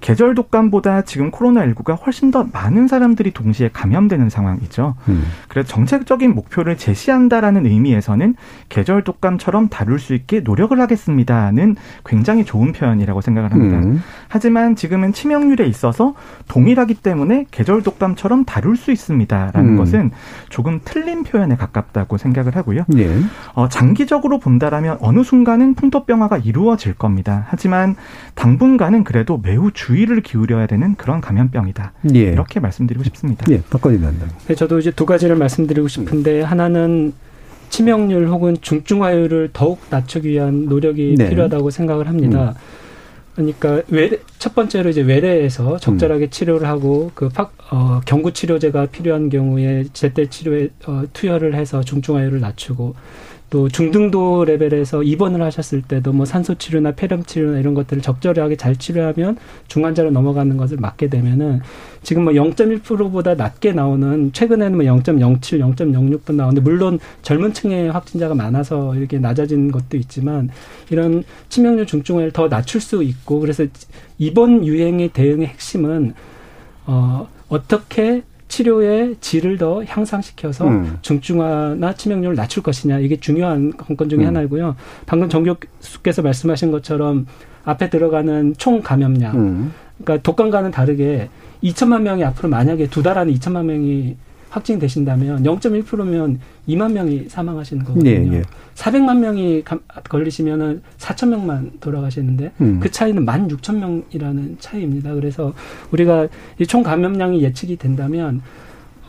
[0.00, 4.96] 계절 독감보다 지금 코로나19가 훨씬 더 많은 사람들이 동시에 감염되는 상황이죠.
[5.08, 5.24] 음.
[5.48, 8.34] 그래서 정책적인 목표를 제시한다라는 의미에서는
[8.68, 13.78] 계절 독감처럼 다룰 수 있게 노력을 하겠습니다 는 굉장히 좋은 표현이라고 생각을 합니다.
[13.78, 14.02] 음.
[14.28, 16.14] 하지만 지금은 치명률에 있어서
[16.48, 19.76] 동일하기 때문에 계절 독감처럼 다룰 수 있습니다라는 음.
[19.76, 20.10] 것은
[20.48, 22.84] 조금 틀린 표현에 가깝다고 생각을 하고요.
[22.96, 23.18] 예.
[23.54, 27.46] 어, 장기적으로 본다라면 어느 순간은 풍토병화가 이루어질 겁니다.
[27.48, 27.96] 하지만
[28.34, 31.92] 당분간은 그래도 매우 주의를 기울여야 되는 그런 감염병이다.
[32.14, 32.18] 예.
[32.18, 33.46] 이렇게 말씀드리고 싶습니다.
[33.50, 34.28] 예, 박건희 위원장.
[34.46, 37.12] 네, 저도 이제 두 가지를 말씀드리고 싶은데 하나는
[37.70, 41.30] 치명률 혹은 중증화율을 더욱 낮추기 위한 노력이 네.
[41.30, 42.54] 필요하다고 생각을 합니다.
[43.34, 49.30] 그러니까 외래, 첫 번째로 이제 외래에서 적절하게 치료를 하고 그 팍, 어, 경구 치료제가 필요한
[49.30, 52.94] 경우에 제때 치료에 어, 투여를 해서 중증화율을 낮추고
[53.50, 58.76] 또 중등도 레벨에서 입원을 하셨을 때도 뭐 산소 치료나 폐렴 치료나 이런 것들을 적절하게 잘
[58.76, 59.36] 치료하면
[59.66, 61.60] 중환자로 넘어가는 것을 막게 되면은
[62.04, 65.40] 지금 뭐 0.1%보다 낮게 나오는 최근에는 뭐 0.07,
[65.76, 70.50] 0.06도 나오는데 물론 젊은 층의 확진자가 많아서 이렇게 낮아진 것도 있지만
[70.90, 73.66] 이런 치명률 중증화를 더 낮출 수 있고 그래서
[74.18, 76.14] 이번 유행의 대응의 핵심은
[76.86, 80.98] 어 어떻게 치료의 질을 더 향상시켜서 음.
[81.00, 84.26] 중증화나 치명률을 낮출 것이냐 이게 중요한 관건 중에 음.
[84.26, 84.76] 하나이고요.
[85.06, 87.26] 방금 정 교수께서 말씀하신 것처럼
[87.64, 89.72] 앞에 들어가는 총 감염량, 음.
[90.02, 91.28] 그러니까 독감과는 다르게
[91.62, 94.16] 2천만 명이 앞으로 만약에 두 달 안에 2천만 명이
[94.50, 98.10] 확진되신다면 0.1%면 2만 명이 사망하시는 거거든요.
[98.10, 98.42] 예, 예.
[98.74, 102.80] 400만 명이 감- 걸리시면은 4천 명만 돌아가시는데 음.
[102.80, 105.14] 그 차이는 1만 6천 명이라는 차이입니다.
[105.14, 105.52] 그래서
[105.92, 106.28] 우리가
[106.58, 108.42] 이 총 감염량이 예측이 된다면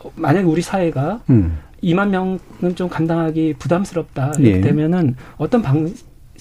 [0.03, 1.57] 어, 만약에 우리 사회가 음.
[1.83, 4.61] 2만 명은 좀 감당하기 부담스럽다 이렇게 예.
[4.61, 5.91] 되면은 어떤 방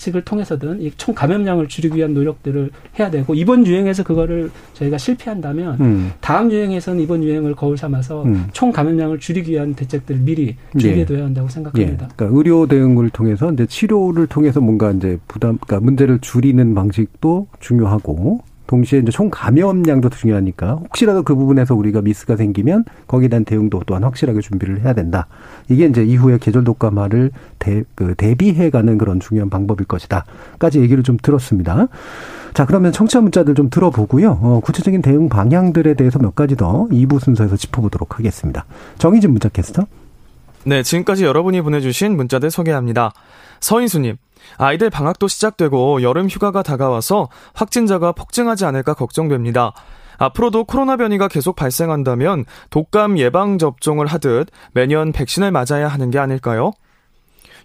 [0.01, 5.81] 식을 통해서든 이 총 감염량을 줄이기 위한 노력들을 해야 되고 이번 유행에서 그거를 저희가 실패한다면
[5.81, 6.13] 음.
[6.21, 8.49] 다음 유행에서는 이번 유행을 거울 삼아서 음.
[8.53, 11.53] 총 감염량을 줄이기 위한 대책들을 미리 준비해둬야 한다고 예.
[11.53, 12.09] 생각합니다.
[12.17, 18.41] 그러니까 의료 대응을 통해서 이제 치료를 통해서 뭔가 이제 부담, 그러니까 문제를 줄이는 방식도 중요하고
[18.71, 24.05] 동시에 이제 총 감염량도 중요하니까 혹시라도 그 부분에서 우리가 미스가 생기면 거기에 대한 대응도 또한
[24.05, 25.27] 확실하게 준비를 해야 된다.
[25.69, 31.89] 이게 이제 이후에 계절 독감화를 대, 그 대비해가는 그런 중요한 방법일 것이다.까지 얘기를 좀 들었습니다.
[32.55, 34.39] 자, 그러면 청취자 문자들 좀 들어보고요.
[34.41, 38.67] 어, 구체적인 대응 방향들에 대해서 몇 가지 더 2부 순서에서 짚어보도록 하겠습니다.
[38.99, 39.87] 정희진 문자 캐스터.
[40.65, 43.13] 네, 지금까지 여러분이 보내주신 문자들 소개합니다.
[43.59, 44.17] 서인수님,
[44.57, 49.73] 아이들 방학도 시작되고 여름 휴가가 다가와서 확진자가 폭증하지 않을까 걱정됩니다.
[50.19, 56.73] 앞으로도 코로나 변이가 계속 발생한다면 독감 예방 접종을 하듯 매년 백신을 맞아야 하는 게 아닐까요?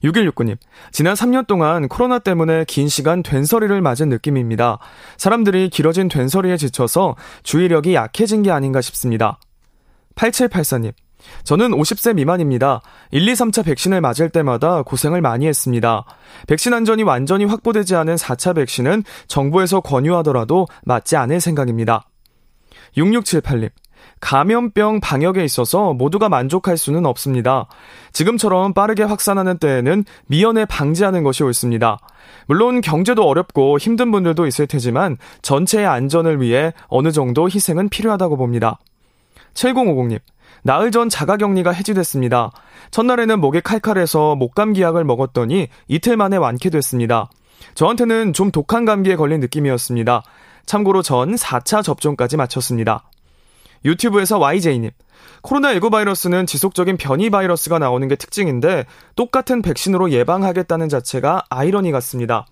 [0.03, 0.57] 6169님,
[0.91, 4.79] 지난 3년 동안 코로나 때문에 긴 시간 된서리를 맞은 느낌입니다.
[5.17, 9.39] 사람들이 길어진 된서리에 지쳐서 주의력이 약해진 게 아닌가 싶습니다.
[10.15, 10.93] 8784님,
[11.43, 12.81] 저는 50세 미만입니다.
[13.11, 16.05] 1, 2, 3차 백신을 맞을 때마다 고생을 많이 했습니다.
[16.47, 22.07] 백신 안전이 완전히 확보되지 않은 4차 백신은 정부에서 권유하더라도 맞지 않을 생각입니다.
[22.97, 23.69] 6678님.
[24.21, 27.67] 감염병 방역에 있어서 모두가 만족할 수는 없습니다.
[28.13, 31.99] 지금처럼 빠르게 확산하는 때에는 미연에 방지하는 것이 옳습니다.
[32.47, 38.79] 물론 경제도 어렵고 힘든 분들도 있을 테지만 전체의 안전을 위해 어느 정도 희생은 필요하다고 봅니다.
[39.53, 40.19] 7050님.
[40.65, 42.49] 나흘 전 자가격리가 해지됐습니다.
[42.89, 47.29] 첫날에는 목이 칼칼해서 목감기 약을 먹었더니 이틀 만에 완쾌됐습니다.
[47.75, 50.23] 저한테는 좀 독한 감기에 걸린 느낌이었습니다.
[50.65, 53.07] 참고로 전 4차 접종까지 마쳤습니다.
[53.85, 54.89] 유튜브에서 YJ님.
[55.43, 62.47] 코로나19 바이러스는 지속적인 변이 바이러스가 나오는 게 특징인데 똑같은 백신으로 예방하겠다는 자체가 아이러니 같습니다.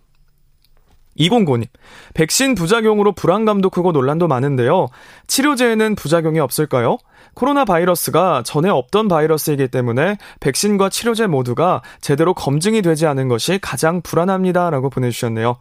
[1.17, 1.65] 209님.
[2.13, 4.89] 백신 부작용으로 불안감도 크고 논란도 많은데요.
[5.25, 6.99] 치료제에는 부작용이 없을까요?
[7.33, 14.01] 코로나 바이러스가 전에 없던 바이러스이기 때문에 백신과 치료제 모두가 제대로 검증이 되지 않은 것이 가장
[14.01, 14.69] 불안합니다.
[14.69, 15.57] 라고 보내주셨네요.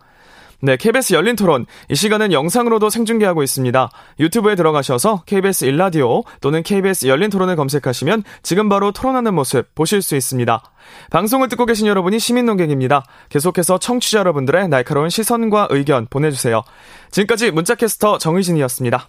[0.65, 1.67] 네, KBS 열린 토론.
[1.89, 3.91] 이 시간은 영상으로도 생중계하고 있습니다.
[4.21, 10.15] 유튜브에 들어가셔서 KBS 일라디오 또는 KBS 열린 토론을 검색하시면 지금 바로 토론하는 모습 보실 수
[10.15, 10.63] 있습니다.
[11.11, 13.03] 방송을 듣고 계신 여러분이 시민 농객입니다.
[13.29, 16.63] 계속해서 청취자 여러분들의 날카로운 시선과 의견 보내주세요.
[17.11, 19.09] 지금까지 문자캐스터 정의진이었습니다.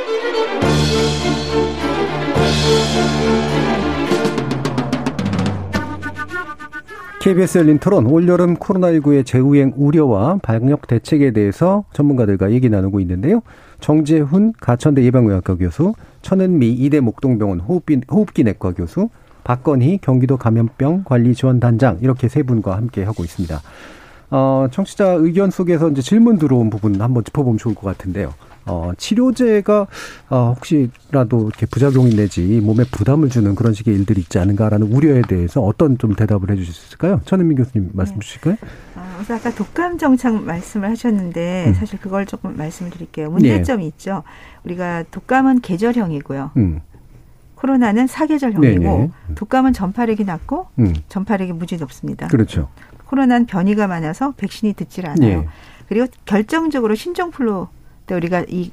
[7.21, 13.43] KBS 열린 토론 올여름 코로나19의 재유행 우려와 방역 대책에 대해서 전문가들과 얘기 나누고 있는데요.
[13.79, 15.93] 정재훈 가천대 예방의학과 교수,
[16.23, 19.09] 천은미 이대 목동병원 호흡기, 호흡기 내과 교수,
[19.43, 23.61] 박건희 경기도 감염병 관리 지원단장 이렇게 세 분과 함께 하고 있습니다.
[24.31, 28.33] 어, 청취자 의견 속에서 이제 질문 들어온 부분 한번 짚어보면 좋을 것 같은데요.
[28.71, 29.87] 어, 치료제가
[30.29, 35.61] 어, 혹시라도 이렇게 부작용이 내지 몸에 부담을 주는 그런 식의 일들이 있지 않은가라는 우려에 대해서
[35.61, 37.19] 어떤 좀 대답을 해주실 수 있을까요?
[37.25, 38.19] 천은민 교수님 말씀 네.
[38.21, 38.55] 주실까요?
[38.95, 41.73] 아, 그래서 아까 독감 정착 말씀을 하셨는데 음.
[41.73, 43.29] 사실 그걸 조금 말씀을 드릴게요.
[43.29, 43.87] 문제점이 네.
[43.89, 44.23] 있죠.
[44.63, 46.51] 우리가 독감은 계절형이고요.
[46.55, 46.81] 음.
[47.55, 49.11] 코로나는 사계절형이고 네네.
[49.27, 49.35] 네.
[49.35, 50.93] 독감은 전파력이 낮고 음.
[51.09, 52.27] 전파력이 무지 높습니다.
[52.27, 52.69] 그렇죠.
[53.05, 55.41] 코로나는 변이가 많아서 백신이 듣질 않아요.
[55.41, 55.47] 네.
[55.89, 57.67] 그리고 결정적으로 신종플루
[58.11, 58.71] 때 우리가 이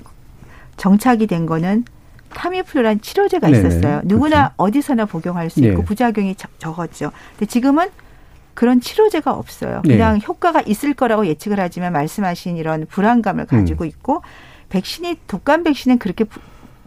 [0.77, 1.85] 정착이 된 거는
[2.31, 3.81] 타미플루란 치료제가 있었어요.
[3.81, 4.01] 네네.
[4.05, 4.55] 누구나 그렇죠.
[4.59, 5.85] 어디서나 복용할 수 있고 네.
[5.85, 7.13] 부작용이 적었죠.
[7.33, 7.89] 근데 지금은
[8.55, 9.83] 그런 치료제가 없어요.
[9.85, 9.95] 네.
[9.95, 10.25] 그냥 네.
[10.27, 13.89] 효과가 있을 거라고 예측을 하지만 말씀하신 이런 불안감을 가지고 음.
[13.89, 14.23] 있고
[14.69, 16.41] 백신이 독감 백신은 그렇게 부,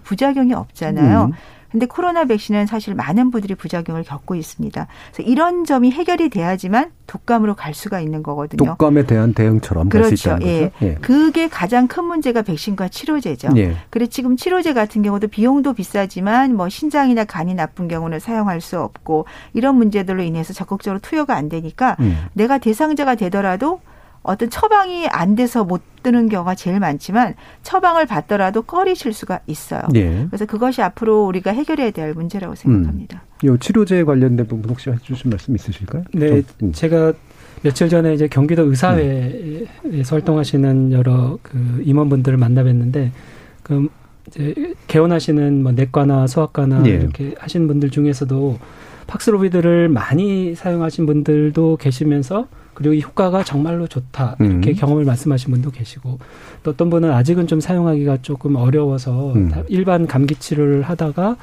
[0.04, 1.26] 부작용이 없잖아요.
[1.26, 1.32] 음.
[1.72, 4.88] 근데 코로나 백신은 사실 많은 분들이 부작용을 겪고 있습니다.
[5.14, 8.66] 그래서 이런 점이 해결이 돼야지만 독감으로 갈 수가 있는 거거든요.
[8.66, 10.38] 독감에 대한 대응처럼 그렇죠.
[10.44, 10.72] 예.
[10.82, 10.96] 예.
[10.96, 13.50] 그게 가장 큰 문제가 백신과 치료제죠.
[13.58, 13.76] 예.
[13.90, 19.26] 그래 지금 치료제 같은 경우도 비용도 비싸지만 뭐 신장이나 간이 나쁜 경우는 사용할 수 없고
[19.54, 22.18] 이런 문제들로 인해서 적극적으로 투여가 안 되니까 음.
[22.34, 23.82] 내가 대상자가 되더라도
[24.24, 29.82] 어떤 처방이 안 돼서 못 뜨는 경우가 제일 많지만 처방을 받더라도 꺼리실 수가 있어요.
[29.96, 30.26] 예.
[30.28, 33.24] 그래서 그것이 앞으로 우리가 해결해야 될 문제라고 생각합니다.
[33.44, 33.56] 음.
[33.56, 36.04] 이 치료제 관련된 부분 혹시 해주실 말씀 있으실까요?
[36.14, 36.72] 네, 음.
[36.72, 37.14] 제가
[37.64, 40.04] 며칠 전에 이제 경기도 의사회에서 음.
[40.10, 43.12] 활동하시는 여러 그 임원분들을 만나뵀는데
[43.64, 43.88] 그
[44.28, 46.92] 이제 개원하시는 뭐 내과나 소아과나 예.
[46.92, 48.60] 이렇게 하시는 분들 중에서도
[49.12, 54.76] 팍스로비드를 많이 사용하신 분들도 계시면서 그리고 이 효과가 정말로 좋다 이렇게 음.
[54.76, 56.20] 경험을 말씀하신 분도 계시고
[56.64, 59.52] 또 어떤 분은 아직은 좀 사용하기가 조금 어려워서 음.
[59.68, 61.36] 일반 감기 치료를 하다가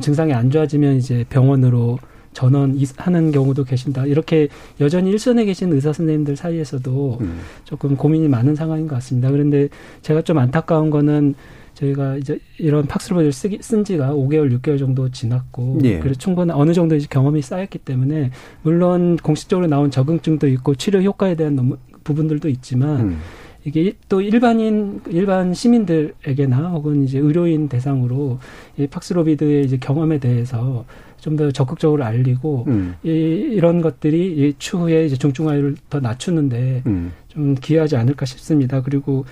[0.00, 1.98] 증상이 안 좋아지면 이제 병원으로
[2.34, 4.06] 전원하는 경우도 계신다.
[4.06, 4.48] 이렇게
[4.80, 7.38] 여전히 일선에 계신 의사 선생님들 사이에서도 음.
[7.64, 9.30] 조금 고민이 많은 상황인 것 같습니다.
[9.30, 9.68] 그런데
[10.02, 11.36] 제가 좀 안타까운 거는
[11.74, 15.98] 저희가 이제 이런 팍스로버를 쓰기, 쓴 지가 5개월, 6개월 정도 지났고, 예.
[15.98, 18.30] 그래서 충분한 어느 정도 이제 경험이 쌓였기 때문에,
[18.62, 23.18] 물론 공식적으로 나온 적응증도 있고, 치료 효과에 대한 너무, 부분들도 있지만, 음.
[23.66, 28.38] 이게 또 일반인 일반 시민들에게나 혹은 이제 의료인 대상으로
[28.76, 30.84] 이 팍스로비드의 이제 경험에 대해서
[31.24, 32.96] 좀 더 적극적으로 알리고 음.
[33.02, 37.12] 이, 이런 것들이 이 추후에 이제 중증화율을 더 낮추는데 음.
[37.28, 38.82] 좀 기여하지 않을까 싶습니다.
[38.82, 39.24] 그리고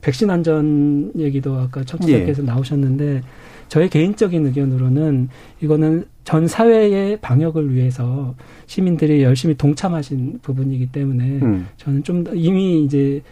[0.00, 2.46] 백신 안전 얘기도 아까 청취자께서 예.
[2.46, 3.22] 나오셨는데
[3.68, 5.28] 저의 개인적인 의견으로는
[5.60, 8.34] 이거는 전 사회의 방역을 위해서
[8.66, 11.66] 시민들이 열심히 동참하신 부분이기 때문에 음.
[11.76, 13.22] 저는 좀더 이미 이제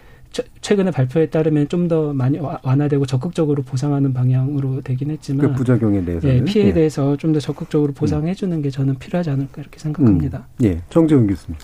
[0.61, 6.29] 최근에 발표에 따르면 좀 더 많이 완화되고 적극적으로 보상하는 방향으로 되긴 했지만 그 부작용에 대해서
[6.29, 6.73] 예, 피해에 예.
[6.75, 10.47] 대해서 좀 더 적극적으로 보상해 주는 게 저는 필요하지 않을까 이렇게 생각합니다.
[10.61, 10.65] 음.
[10.65, 11.57] 예, 정재훈 교수님.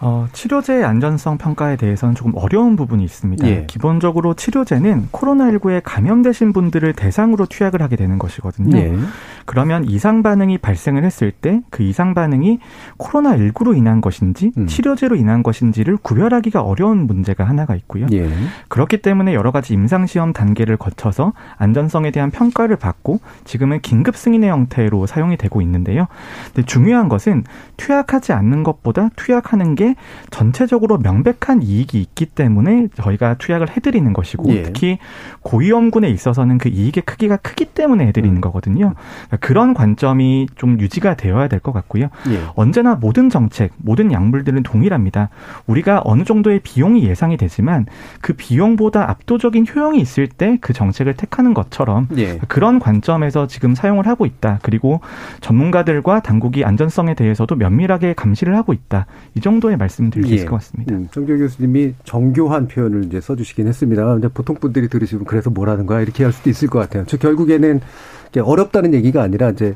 [0.00, 3.46] 어, 치료제의 안전성 평가에 대해서는 조금 어려운 부분이 있습니다.
[3.48, 3.64] 예.
[3.66, 8.76] 기본적으로 치료제는 코로나19에 감염되신 분들을 대상으로 투약을 하게 되는 것이거든요.
[8.76, 8.96] 예.
[9.46, 12.60] 그러면 이상 반응이 발생을 했을 때 그 이상 반응이
[12.98, 14.66] 코로나19로 인한 것인지 음.
[14.66, 18.06] 치료제로 인한 것인지를 구별하기가 어려운 문제가 하나가 있고요.
[18.12, 18.30] 예.
[18.68, 24.50] 그렇기 때문에 여러 가지 임상 시험 단계를 거쳐서 안전성에 대한 평가를 받고 지금은 긴급 승인의
[24.50, 26.06] 형태로 사용이 되고 있는데요.
[26.54, 27.44] 근데 중요한 것은
[27.76, 29.94] 투약하지 않는 것보다 투약하는 게게
[30.30, 34.62] 전체적으로 명백한 이익이 있기 때문에 저희가 투약을 해드리는 것이고 예.
[34.62, 34.98] 특히
[35.42, 38.94] 고위험군에 있어서는 그 이익의 크기가 크기 때문에 해드리는 거거든요.
[39.26, 42.08] 그러니까 그런 관점이 좀 유지가 되어야 될 것 같고요.
[42.28, 42.40] 예.
[42.56, 45.30] 언제나 모든 정책, 모든 약물들은 동일합니다.
[45.66, 47.86] 우리가 어느 정도의 비용이 예상이 되지만
[48.20, 52.38] 그 비용보다 압도적인 효용이 있을 때 그 정책을 택하는 것처럼 예.
[52.48, 54.58] 그런 관점에서 지금 사용을 하고 있다.
[54.62, 55.00] 그리고
[55.40, 59.06] 전문가들과 당국이 안전성에 대해서도 면밀하게 감시를 하고 있다.
[59.34, 60.94] 이 정도의 말씀을 드릴 수 있을 것 같습니다.
[60.94, 64.04] 음, 정교 교수님이 정교한 표현을 이제 써주시긴 했습니다.
[64.04, 67.04] 근데 보통 분들이 들으시면 그래서 뭐라는 거야 이렇게 할 수도 있을 것 같아요.
[67.06, 67.80] 저 결국에는
[68.42, 69.74] 어렵다는 얘기가 아니라 이제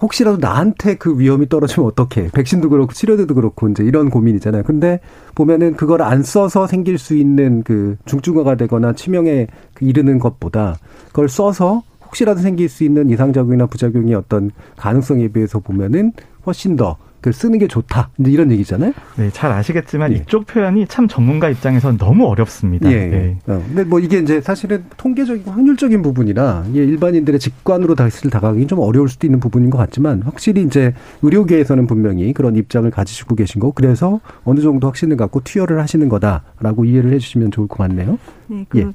[0.00, 2.30] 혹시라도 나한테 그 위험이 떨어지면 어떡해.
[2.32, 4.62] 백신도 그렇고 치료제도 그렇고 이제 이런 고민이잖아요.
[4.62, 5.00] 근데
[5.34, 10.76] 보면은 그걸 안 써서 생길 수 있는 그 중증화가 되거나 치명에 그 이르는 것보다
[11.08, 16.12] 그걸 써서 혹시라도 생길 수 있는 이상작용이나 부작용이 어떤 가능성에 비해서 보면은
[16.46, 16.96] 훨씬 더
[17.32, 18.10] 쓰는 게 좋다.
[18.18, 18.92] 이제 이런 얘기잖아요.
[19.16, 22.90] 네, 잘 아시겠지만 이쪽 표현이 참 전문가 입장에선 너무 어렵습니다.
[22.90, 23.06] 예.
[23.06, 23.36] 네.
[23.46, 28.78] 어, 근데 뭐 이게 이제 사실은 통계적이고 확률적인 부분이라 이게 일반인들의 직관으로 사실 다가가기 좀
[28.78, 33.72] 어려울 수도 있는 부분인 것 같지만 확실히 이제 의료계에서는 분명히 그런 입장을 가지시고 계신 거고
[33.74, 38.18] 그래서 어느 정도 확신을 갖고 투여를 하시는 거다라고 이해를 해주시면 좋을 것 같네요.
[38.46, 38.88] 네, 그 예.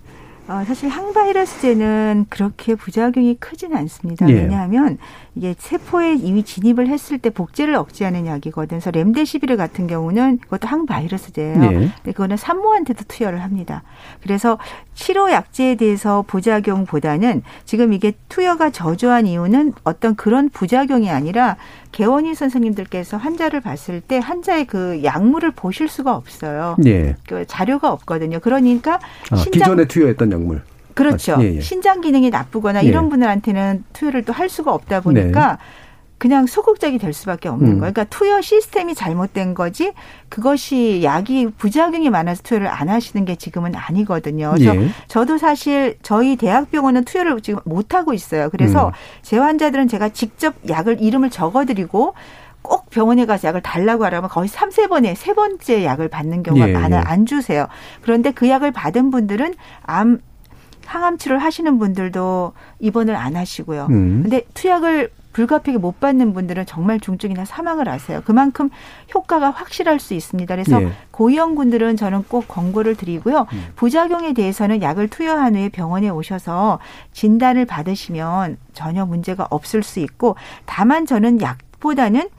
[0.48, 4.30] 어, 사실 항바이러스제는 그렇게 부작용이 크진 않습니다.
[4.30, 4.34] 예.
[4.34, 4.98] 왜냐하면
[5.36, 8.80] 이게 세포에 이미 진입을 했을 때 복제를 억제하는 약이거든요.
[8.80, 11.64] 그래서 렘데시비르 같은 경우는 그것도 항바이러스제예요.
[11.64, 11.68] 예.
[11.68, 13.84] 근데 그거는 산모한테도 투여를 합니다.
[14.24, 14.58] 그래서
[14.94, 21.58] 치료 약제에 대해서 부작용보다는 지금 이게 투여가 저조한 이유는 어떤 그런 부작용이 아니라
[21.92, 26.78] 개원이 선생님들께서 환자를 봤을 때 환자의 그 약물을 보실 수가 없어요.
[26.86, 27.16] 예.
[27.28, 28.40] 그 자료가 없거든요.
[28.40, 29.00] 그러니까
[29.32, 30.62] 아, 신장 기존에 투여했던 약물.
[30.96, 31.36] 그렇죠.
[31.36, 31.62] 아, 예, 예.
[31.62, 32.88] 신장 기능이 나쁘거나 예.
[32.88, 35.58] 이런 분들한테는 투여를 또 할 수가 없다 보니까
[36.18, 37.80] 그냥 소극적이 될 수밖에 없는 음.
[37.80, 37.94] 거예요.
[37.94, 39.92] 그러니까 투여 시스템이 잘못된 거지
[40.30, 44.54] 그것이 약이 부작용이 많아서 투여를 안 하시는 게 지금은 아니거든요.
[44.56, 44.90] 그래서 예.
[45.08, 48.50] 저도 사실 저희 대학병원은 투여를 지금 못 하고 있어요.
[48.50, 48.92] 그래서 음.
[49.22, 52.14] 제 환자들은 제가 직접 약을 이름을 적어드리고
[52.62, 56.74] 꼭 병원에 가서 약을 달라고 하라면 거의 삼세 번에 세 번째 약을 받는 경우가 예,
[56.74, 57.02] 많아요.
[57.06, 57.10] 예.
[57.10, 57.68] 안 주세요.
[58.02, 60.20] 그런데 그 약을 받은 분들은 암
[60.86, 63.88] 항암 치료를 하시는 분들도 입원을 안 하시고요.
[63.90, 64.22] 음.
[64.24, 68.22] 근데 투약을 불가피하게 못 받는 분들은 정말 중증이나 사망을 하세요.
[68.24, 68.70] 그만큼
[69.14, 70.56] 효과가 확실할 수 있습니다.
[70.56, 70.92] 그래서 예.
[71.12, 73.46] 고위험군들은 저는 꼭 권고를 드리고요.
[73.76, 76.80] 부작용에 대해서는 약을 투여한 후에 병원에 오셔서
[77.12, 82.30] 진단을 받으시면 전혀 문제가 없을 수 있고 다만 저는 약보다는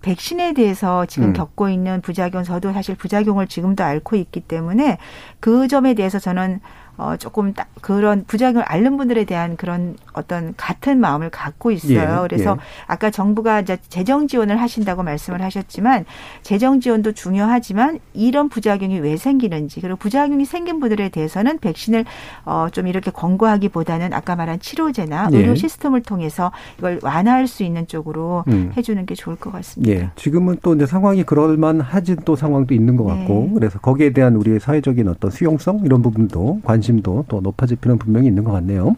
[0.00, 1.32] 백신에 대해서 지금 음.
[1.32, 4.98] 겪고 있는 부작용, 저도 사실 부작용을 지금도 앓고 있기 때문에
[5.40, 6.60] 그 점에 대해서 저는
[6.98, 12.22] 어 조금 딱 그런 부작용을 앓는 분들에 대한 그런 어떤 같은 마음을 갖고 있어요.
[12.24, 12.56] 예, 그래서 예.
[12.86, 16.04] 아까 정부가 이제 재정 지원을 하신다고 말씀을 하셨지만
[16.42, 22.04] 재정 지원도 중요하지만 이런 부작용이 왜 생기는지 그리고 부작용이 생긴 분들에 대해서는 백신을
[22.44, 25.36] 어 좀 이렇게 권고하기보다는 아까 말한 치료제나 예.
[25.38, 28.72] 의료 시스템을 통해서 이걸 완화할 수 있는 쪽으로 음.
[28.76, 29.92] 해주는 게 좋을 것 같습니다.
[29.92, 30.10] 예.
[30.16, 33.54] 지금은 또 이제 상황이 그럴만 하진 또 상황도 있는 것 같고 네.
[33.54, 38.44] 그래서 거기에 대한 우리의 사회적인 어떤 수용성 이런 부분도 관심도 또 높아질 필요는 분명히 있는
[38.44, 38.96] 것 같네요.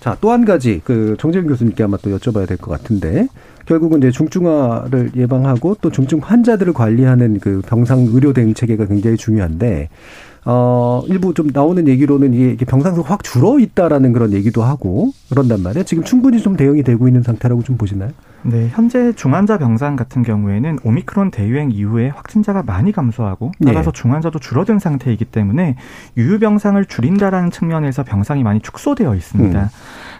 [0.00, 3.26] 자, 또 한 가지 그 정재윤 교수님께 아마 또 여쭤봐야 될 것 같은데
[3.66, 9.88] 결국은 이제 중증화를 예방하고 또 중증 환자들을 관리하는 그 병상 의료 대응 체계가 굉장히 중요한데
[10.50, 15.84] 어, 일부 좀 나오는 얘기로는 이게 병상수가 확 줄어 있다라는 그런 얘기도 하고 그런단 말이에요.
[15.84, 18.12] 지금 충분히 좀 대응이 되고 있는 상태라고 좀 보시나요?
[18.44, 24.00] 네, 현재 중환자 병상 같은 경우에는 오미크론 대유행 이후에 확진자가 많이 감소하고 따라서 네.
[24.00, 25.76] 중환자도 줄어든 상태이기 때문에
[26.16, 29.60] 유유 병상을 줄인다라는 측면에서 병상이 많이 축소되어 있습니다.
[29.60, 29.68] 음.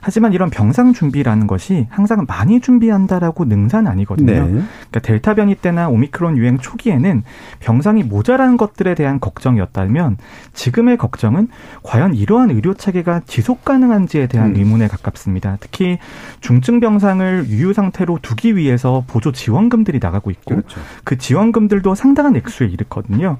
[0.00, 4.32] 하지만 이런 병상 준비라는 것이 항상 많이 준비한다라고 능사는 아니거든요.
[4.32, 4.40] 네.
[4.48, 7.22] 그러니까 델타 변이 때나 오미크론 유행 초기에는
[7.60, 10.16] 병상이 모자란 것들에 대한 걱정이었다면
[10.54, 11.48] 지금의 걱정은
[11.82, 14.56] 과연 이러한 의료 체계가 지속 가능한지에 대한 음.
[14.56, 15.56] 의문에 가깝습니다.
[15.60, 15.98] 특히
[16.40, 20.80] 중증 병상을 유유 상태로 두기 위해서 보조 지원금들이 나가고 있고 그렇죠.
[21.04, 23.38] 그 지원금들도 상당한 액수에 이르거든요.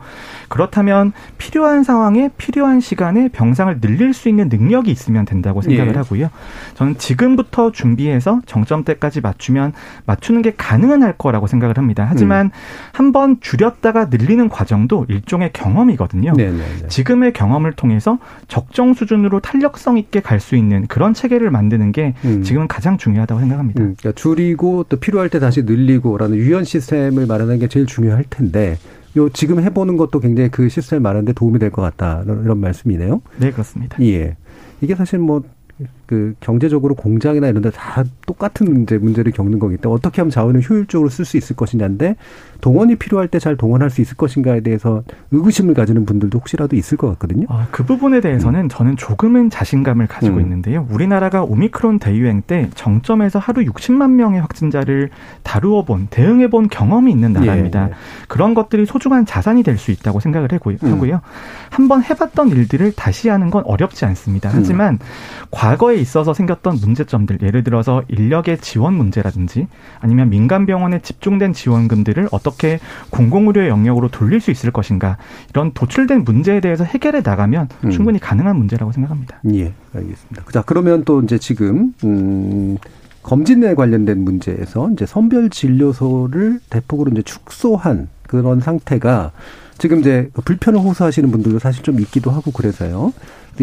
[0.49, 5.99] 그렇다면 필요한 상황에 필요한 시간에 병상을 늘릴 수 있는 능력이 있으면 된다고 생각을 예.
[5.99, 6.31] 하고요.
[6.75, 9.73] 저는 지금부터 준비해서 정점 때까지 맞추면
[10.07, 12.07] 맞추는 게 가능은 할 거라고 생각을 합니다.
[12.09, 12.51] 하지만 음.
[12.93, 16.33] 한번 줄였다가 늘리는 과정도 일종의 경험이거든요.
[16.37, 16.89] 네, 네, 네.
[16.89, 18.19] 지금의 경험을 통해서
[18.49, 22.45] 적정 수준으로 탄력성 있게 갈 수 있는 그런 체계를 만드는 게 음.
[22.45, 23.83] 지금은 가장 중요하다고 생각합니다.
[23.83, 28.79] 음, 그러니까 줄이고 또 필요할 때 다시 늘리고라는 유연 시스템을 마련하는 게 제일 중요할 텐데
[29.17, 33.21] 요 지금 해보는 것도 굉장히 그 시스템 마련데 도움이 될 것 같다 이런, 이런 말씀이네요.
[33.39, 33.97] 네, 그렇습니다.
[34.03, 34.37] 예,
[34.81, 35.43] 이게 사실 뭐
[36.07, 40.63] 그 경제적으로 공장이나 이런 데 다 똑같은 문제, 문제를 겪는 거기 때문에 어떻게 하면 자원을
[40.69, 42.17] 효율적으로 쓸 수 있을 것이냐인데
[42.61, 47.09] 동원이 필요할 때 잘 동원할 수 있을 것인가에 대해서 의구심을 가지는 분들도 혹시라도 있을 것
[47.11, 47.47] 같거든요.
[47.49, 48.69] 아, 그 부분에 대해서는 음.
[48.69, 50.41] 저는 조금은 자신감을 가지고 음.
[50.43, 50.87] 있는데요.
[50.91, 55.11] 우리나라가 오미크론 대유행 때 정점에서 하루 60만 명의 확진자를
[55.49, 57.85] 다루어 본, 대응해 본 경험이 있는 나라입니다.
[57.85, 57.95] 예, 예.
[58.29, 61.15] 그런 것들이 소중한 자산이 될 수 있다고 생각을 하고요.
[61.15, 61.21] 음.
[61.71, 64.51] 한번 해봤던 일들을 다시 하는 건 어렵지 않습니다.
[64.53, 64.99] 하지만 음.
[65.53, 69.69] 과거에 있어서 생겼던 문제점들, 예를 들어서 인력의 지원 문제라든지
[70.01, 72.81] 아니면 민간 병원에 집중된 지원금들을 어떻게
[73.11, 75.17] 공공의료 영역으로 돌릴 수 있을 것인가
[75.51, 77.91] 이런 도출된 문제에 대해서 해결해 나가면 음.
[77.91, 79.41] 충분히 가능한 문제라고 생각합니다.
[79.55, 80.43] 예, 알겠습니다.
[80.53, 82.77] 자, 그러면 또 이제 지금 음
[83.29, 89.33] 검진에 관련된 문제에서 이제 선별 진료소를 대폭으로 이제 축소한 그런 상태가
[89.77, 93.13] 지금 이제 불편을 호소하시는 분들도 사실 좀 있기도 하고 그래서요.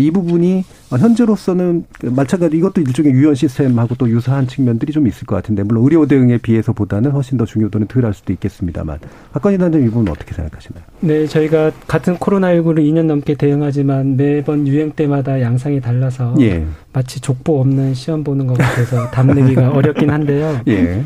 [0.02, 5.64] 이 부분이 현재로서는 마찬가지 이것도 일종의 유연 시스템하고 또 유사한 측면들이 좀 있을 것 같은데
[5.64, 9.00] 물론 의료 대응에 비해서보다는 훨씬 더 중요도는 덜할 수도 있겠습니다만
[9.34, 10.84] 박건희 단장님 이 부분 어떻게 생각하시나요?
[11.02, 16.66] 네, 저희가 같은 코로나19를 2년 넘게 대응하지만 매번 유행 때마다 양상이 달라서 예.
[16.94, 20.62] 마치 족보 없는 시험 보는 것 같아서 답내기가 어렵긴 한데요.
[20.68, 21.04] 예.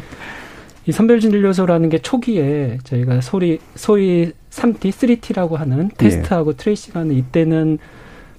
[0.86, 6.56] 이 선별진료소라는 게 초기에 저희가 소리 소위 3T, 3T라고 하는 테스트하고 예.
[6.56, 7.78] 트레이싱하는 이때는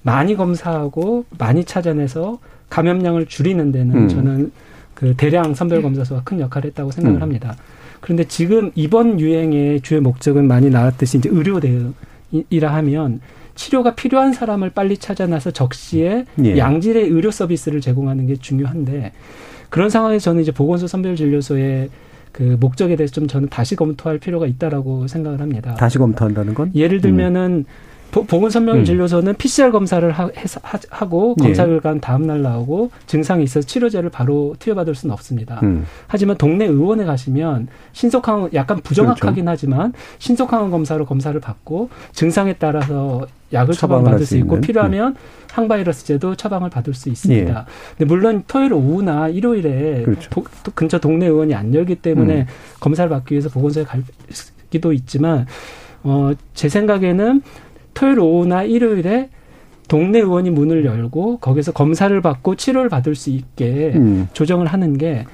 [0.03, 2.39] 많이 검사하고 많이 찾아내서
[2.69, 4.09] 감염량을 줄이는 데는 음.
[4.09, 4.51] 저는
[4.93, 7.21] 그 대량 선별 검사소가 큰 역할을 했다고 생각을 음.
[7.21, 7.55] 합니다.
[7.99, 13.21] 그런데 지금 이번 유행의 주요 목적은 많이 나왔듯이 이제 의료 대응이라 하면
[13.55, 16.57] 치료가 필요한 사람을 빨리 찾아내서 적시에 예.
[16.57, 19.11] 양질의 의료 서비스를 제공하는 게 중요한데
[19.69, 21.89] 그런 상황에서 저는 이제 보건소 선별 진료소의
[22.31, 25.75] 그 목적에 대해서 좀 저는 다시 검토할 필요가 있다라고 생각을 합니다.
[25.75, 26.71] 다시 검토한다는 건?
[26.73, 27.90] 예를 들면은 음.
[28.11, 29.35] 보건선명진료소는 음.
[29.37, 30.27] PCR 검사를 하,
[31.07, 31.43] 고 예.
[31.43, 35.59] 검사 결과는 다음 날 나오고 증상이 있어서 치료제를 바로 투여받을 수는 없습니다.
[35.63, 35.85] 음.
[36.07, 39.49] 하지만 동네 의원에 가시면 신속항원 약간 부정확하긴 그렇죠.
[39.49, 45.15] 하지만 신속항원 검사로 검사를 받고 증상에 따라서 약을 처방받을 수 있고 필요하면 음.
[45.51, 47.51] 항바이러스제도 처방을 받을 수 있습니다.
[47.51, 47.65] 예.
[47.97, 50.29] 근데 물론 토요일 오후나 일요일에 그렇죠.
[50.29, 50.43] 도,
[50.73, 52.45] 근처 동네 의원이 안 열기 때문에 음.
[52.79, 55.45] 검사를 받기 위해서 보건소에 갈 수도 있지만
[56.03, 57.41] 어, 제 생각에는
[57.93, 59.29] 토요일 오후나 일요일에
[59.87, 64.27] 동네 의원이 문을 열고 거기서 검사를 받고 치료를 받을 수 있게 음.
[64.33, 65.25] 조정을 하는 게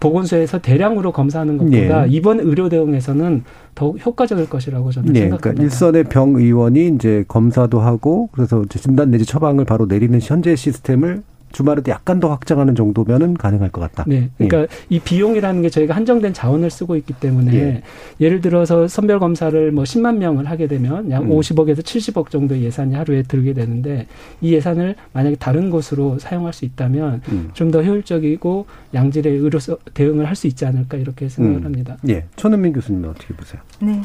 [0.00, 2.08] 보건소에서 대량으로 검사하는 것보다 네.
[2.10, 3.44] 이번 의료 대응에서는
[3.74, 5.40] 더욱 효과적일 것이라고 저는 네, 생각합니다.
[5.40, 11.22] 그러니까 일선의 병 의원이 이제 검사도 하고 그래서 진단 내지 처방을 바로 내리는 현재 시스템을
[11.56, 14.04] 주말에도 약간 더 확장하는 정도면은 가능할 것 같다.
[14.06, 14.28] 네.
[14.36, 14.66] 그러니까 예.
[14.90, 17.82] 이 비용이라는 게 저희가 한정된 자원을 쓰고 있기 때문에
[18.20, 18.28] 예.
[18.28, 21.30] 를 들어서 선별 검사를 뭐 10만 명을 하게 되면 약 음.
[21.30, 24.06] 50억에서 70억 정도의 예산이 하루에 들게 되는데
[24.42, 27.48] 이 예산을 만약에 다른 곳으로 사용할 수 있다면 음.
[27.54, 29.58] 좀더 효율적이고 양질의 의료
[29.94, 31.64] 대응을 할 수 있지 않을까 이렇게 생각을 음.
[31.64, 31.96] 합니다.
[32.10, 32.26] 예.
[32.36, 33.62] 천은민 교수님은 어떻게 보세요?
[33.80, 34.02] 네.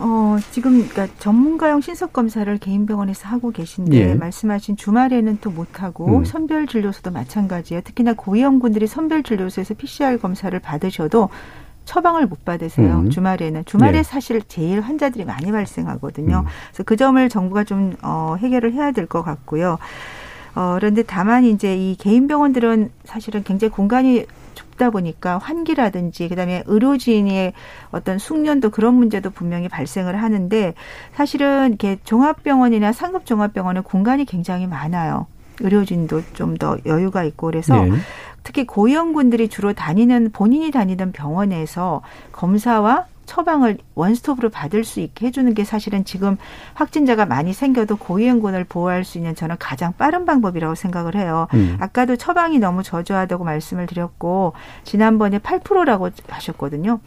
[0.00, 4.14] 어, 지금 그러니까 전문가용 신속 검사를 개인 병원에서 하고 계신데 예.
[4.14, 6.24] 말씀하신 주말에는 또 못 하고 음.
[6.24, 7.80] 선별 진료소도 마찬가지예요.
[7.82, 11.30] 특히나 고위험군들이 선별 진료소에서 PCR 검사를 받으셔도
[11.84, 12.98] 처방을 못 받으세요.
[13.00, 13.10] 음.
[13.10, 14.02] 주말에는 주말에 예.
[14.04, 16.40] 사실 제일 환자들이 많이 발생하거든요.
[16.40, 16.44] 음.
[16.68, 19.78] 그래서 그 점을 정부가 좀 어, 해결을 해야 될 것 같고요.
[20.54, 24.26] 어, 그런데 다만 이제 이 개인 병원들은 사실은 굉장히 공간이
[24.78, 27.52] 좁다 보니까 환기라든지 그다음에 의료진의
[27.90, 30.74] 어떤 숙련도 그런 문제도 분명히 발생을 하는데
[31.14, 35.26] 사실은 이렇게 종합병원이나 상급 종합병원은 공간이 굉장히 많아요.
[35.60, 37.90] 의료진도 좀 더 여유가 있고 그래서 네.
[38.42, 42.02] 특히 고위험군들이 주로 다니는 본인이 다니던 병원에서
[42.32, 46.38] 검사와 처방을 원스톱으로 받을 수 있게 해주는 게 사실은 지금
[46.74, 51.46] 확진자가 많이 생겨도 고위험군을 보호할 수 있는 저는 가장 빠른 방법이라고 생각을 해요.
[51.54, 51.76] 음.
[51.78, 57.00] 아까도 처방이 너무 저조하다고 말씀을 드렸고 지난번에 8%라고 하셨거든요.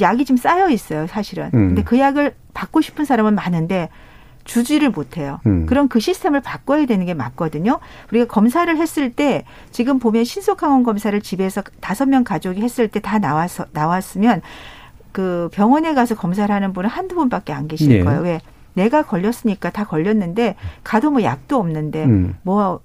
[0.00, 1.46] 약이 지금 쌓여 있어요, 사실은.
[1.54, 1.68] 음.
[1.68, 3.88] 근데 그 약을 받고 싶은 사람은 많은데
[4.44, 5.38] 주지를 못해요.
[5.46, 5.66] 음.
[5.66, 7.78] 그럼 그 시스템을 바꿔야 되는 게 맞거든요.
[8.10, 13.18] 우리가 검사를 했을 때 지금 보면 신속항원 검사를 집에서 다섯 명 가족이 했을 때 다
[13.18, 14.42] 나와서 나왔으면
[15.12, 18.04] 그 병원에 가서 검사를 하는 분은 한두 분밖에 안 계실 네.
[18.04, 18.20] 거예요.
[18.20, 18.40] 왜?
[18.74, 20.54] 내가 걸렸으니까 다 걸렸는데
[20.84, 22.36] 가도 뭐 약도 없는데 음.
[22.42, 22.80] 뭐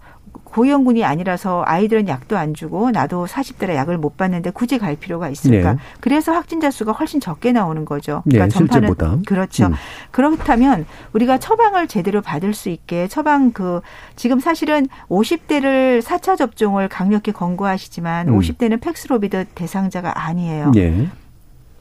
[0.55, 5.73] 고위험군이 아니라서 아이들은 약도 안 주고 나도 40대라 약을 못 받는데 굳이 갈 필요가 있을까?
[5.73, 5.79] 네.
[5.99, 8.21] 그래서 확진자 수가 훨씬 적게 나오는 거죠.
[8.23, 9.17] 그러니까 네, 전파는 실제보다.
[9.25, 9.65] 그렇죠.
[9.67, 9.73] 음.
[10.11, 13.81] 그렇다면 우리가 처방을 제대로 받을 수 있게 처방 그
[14.15, 18.39] 지금 사실은 50대를 4차 접종을 강력히 권고하시지만 음.
[18.39, 20.71] 50대는 팩스로비드 대상자가 아니에요.
[20.71, 21.09] 네.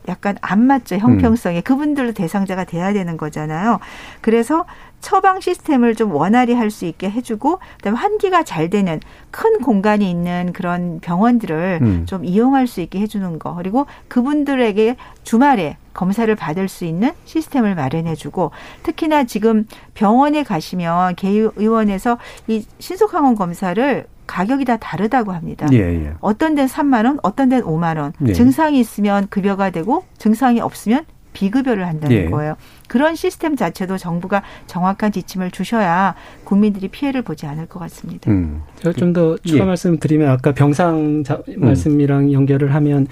[0.08, 1.62] 약간 안 맞죠 형평성에 음.
[1.62, 3.80] 그분들도 대상자가 돼야 되는 거잖아요.
[4.20, 4.64] 그래서
[5.00, 9.00] 처방 시스템을 좀 원활히 할 수 있게 해주고 그다음에 환기가 잘 되는
[9.30, 12.06] 큰 공간이 있는 그런 병원들을 음.
[12.06, 18.50] 좀 이용할 수 있게 해주는 거 그리고 그분들에게 주말에 검사를 받을 수 있는 시스템을 마련해주고
[18.82, 25.66] 특히나 지금 병원에 가시면 개의원에서 이 신속항원 검사를 가격이 다 다르다고 합니다.
[25.72, 26.12] 예, 예.
[26.20, 28.12] 어떤 데는 3만 원, 어떤 데는 5만 원.
[28.26, 28.32] 예.
[28.32, 31.04] 증상이 있으면 급여가 되고 증상이 없으면
[31.34, 32.30] 비급여를 한다는 예.
[32.30, 32.56] 거예요.
[32.86, 36.14] 그런 시스템 자체도 정부가 정확한 지침을 주셔야
[36.44, 38.30] 국민들이 피해를 보지 않을 것 같습니다.
[38.30, 38.62] 음.
[38.76, 39.66] 제가 좀 더 추가 예.
[39.66, 41.54] 말씀 드리면 아까 병상 자, 음.
[41.60, 43.08] 말씀이랑 연결을 하면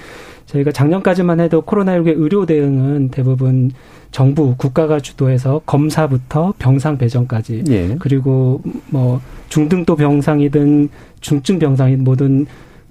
[0.53, 3.71] 저희가 작년까지만 해도 코로나19의 의료 대응은 대부분
[4.11, 7.97] 정부 국가가 주도해서 검사부터 병상 배정까지 예.
[7.99, 10.91] 그리고 뭐 중등도 병상이든
[11.21, 12.47] 중증 병상이든 모든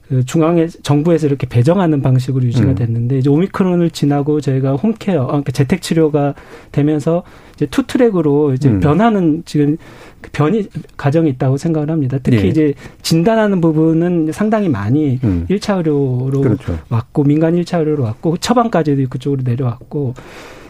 [0.07, 2.76] 그 중앙에 정부에서 이렇게 배정하는 방식으로 유지가 음.
[2.76, 6.34] 됐는데 이제 오미크론을 지나고 저희가 홈케어, 아, 그러니까 재택 치료가
[6.74, 7.24] 되면서
[7.55, 8.82] 이제 two track으로 이제 음.
[8.82, 10.68] 변하는 지금 그 변이
[10.98, 12.18] 과정이 있다고 생각을 합니다.
[12.22, 12.48] 특히 네.
[12.48, 15.46] 이제 진단하는 부분은 상당히 많이 음.
[15.50, 16.80] 1차 의료로 그렇죠.
[16.90, 20.14] 왔고 민간 1차 의료로 왔고 처방까지도 그쪽으로 내려왔고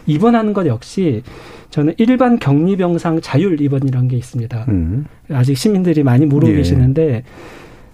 [0.06, 1.22] 입원하는 것 역시
[1.70, 4.66] 저는 일반 격리 병상 자율 입원이라는 게 있습니다.
[4.68, 5.06] 음.
[5.30, 6.56] 아직 시민들이 많이 모르고 예.
[6.56, 7.24] 계시는데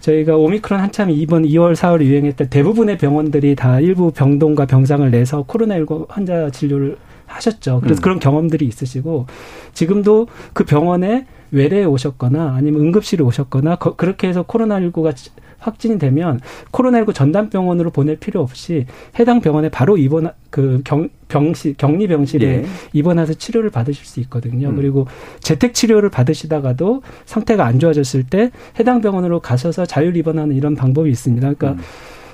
[0.01, 5.45] 저희가 오미크론 한참 이번 2월, 4월 유행했을 때 대부분의 병원들이 다 일부 병동과 병상을 내서
[5.45, 6.97] 코로나19 환자 진료를
[7.27, 7.81] 하셨죠.
[7.83, 8.03] 그래서 음.
[8.03, 9.27] 그런 경험들이 있으시고
[9.75, 15.15] 지금도 그 병원에 외래에 오셨거나 아니면 응급실에 오셨거나 거, 그렇게 해서 코로나19가
[15.59, 16.41] 확진이 되면
[16.73, 18.87] 코로나19 전담 병원으로 보낼 필요 없이
[19.19, 22.65] 해당 병원에 바로 입원 그 경, 병실 격리 병실에 예.
[22.93, 24.69] 입원해서 치료를 받으실 수 있거든요.
[24.69, 24.77] 음.
[24.77, 25.07] 그리고
[25.41, 31.55] 재택 치료를 받으시다가도 상태가 안 좋아졌을 때 해당 병원으로 가셔서 자율 입원하는 이런 방법이 있습니다.
[31.55, 31.85] 그러니까 음.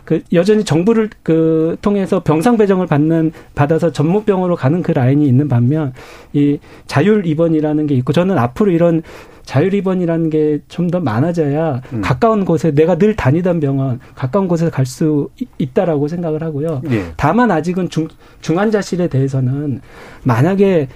[0.05, 5.93] 그 여전히 정부를 그 통해서 병상 배정을 받는 받아서 전문병으로 가는 그 라인이 있는 반면
[6.33, 9.03] 이 자율 입원이라는 게 있고 저는 앞으로 이런
[9.45, 12.01] 자율 입원이라는 게 좀 더 많아져야 음.
[12.03, 15.29] 가까운 곳에 내가 늘 다니던 병원 가까운 곳에 갈 수
[15.59, 16.83] 있다라고 생각을 하고요.
[16.91, 17.05] 예.
[17.17, 18.09] 다만 아직은 중
[18.41, 19.81] 중환자실에 대해서는
[20.23, 20.89] 만약에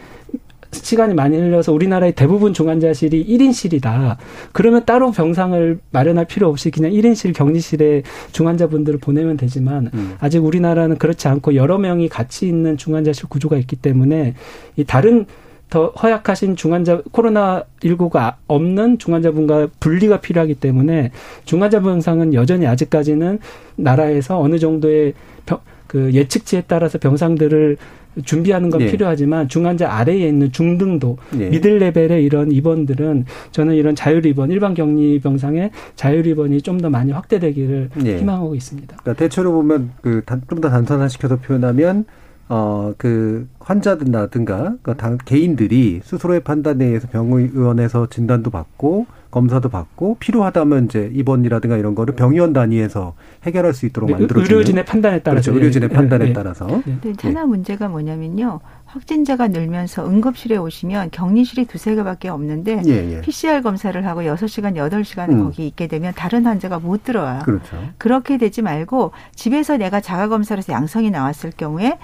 [0.72, 4.16] 시간이 많이 흘려서 우리나라의 대부분 중환자실이 1인실이다.
[4.52, 8.02] 그러면 따로 병상을 마련할 필요 없이 그냥 1인실 격리실에
[8.32, 10.16] 중환자분들을 보내면 되지만 음.
[10.20, 14.34] 아직 우리나라는 그렇지 않고 여러 명이 같이 있는 중환자실 구조가 있기 때문에
[14.76, 15.26] 이 다른
[15.70, 21.10] 더 허약하신 중환자 코로나 19가 없는 중환자분과 분리가 필요하기 때문에
[21.44, 23.38] 중환자 병상은 여전히 아직까지는
[23.76, 25.12] 나라에서 어느 정도의
[25.44, 27.76] 병, 그 예측치에 따라서 병상들을
[28.24, 28.90] 준비하는 건 네.
[28.90, 31.50] 필요하지만 중환자 아래에 있는 중등도 네.
[31.50, 36.88] 미들 레벨의 이런 입원들은 저는 이런 자율 입원 일반 격리 병상의 자율 입원이 좀 더
[36.90, 38.18] 많이 확대되기를 네.
[38.18, 38.96] 희망하고 있습니다.
[39.02, 42.04] 그러니까 대체로 보면 그 좀 더 단순화시켜서 표현하면
[42.50, 50.86] 어, 그, 환자들이라든가, 그 당, 개인들이 스스로의 판단에 의해서 병의원에서 진단도 받고, 검사도 받고, 필요하다면
[50.86, 53.14] 이제 입원이라든가 이런 거를 병의원 단위에서
[53.44, 54.44] 해결할 수 있도록 네, 만들어 주는.
[54.44, 55.50] 의료진의 판단에 따라서.
[55.50, 55.58] 그렇죠.
[55.58, 56.66] 의료진의 예, 판단에 예, 따라서.
[56.66, 57.12] 네.
[57.22, 58.60] 하나 문제가 뭐냐면요.
[58.88, 63.20] 확진자가 늘면서 응급실에 오시면 격리실이 두세 개밖에 없는데 예, 예.
[63.20, 65.44] PCR 검사를 하고 여섯 시간 여덟 시간 음.
[65.44, 67.42] 거기 있게 되면 다른 환자가 못 들어와요.
[67.44, 67.76] 그렇죠.
[67.98, 71.98] 그렇게 되지 말고 집에서 내가 자가 검사를 해서 양성이 나왔을 경우에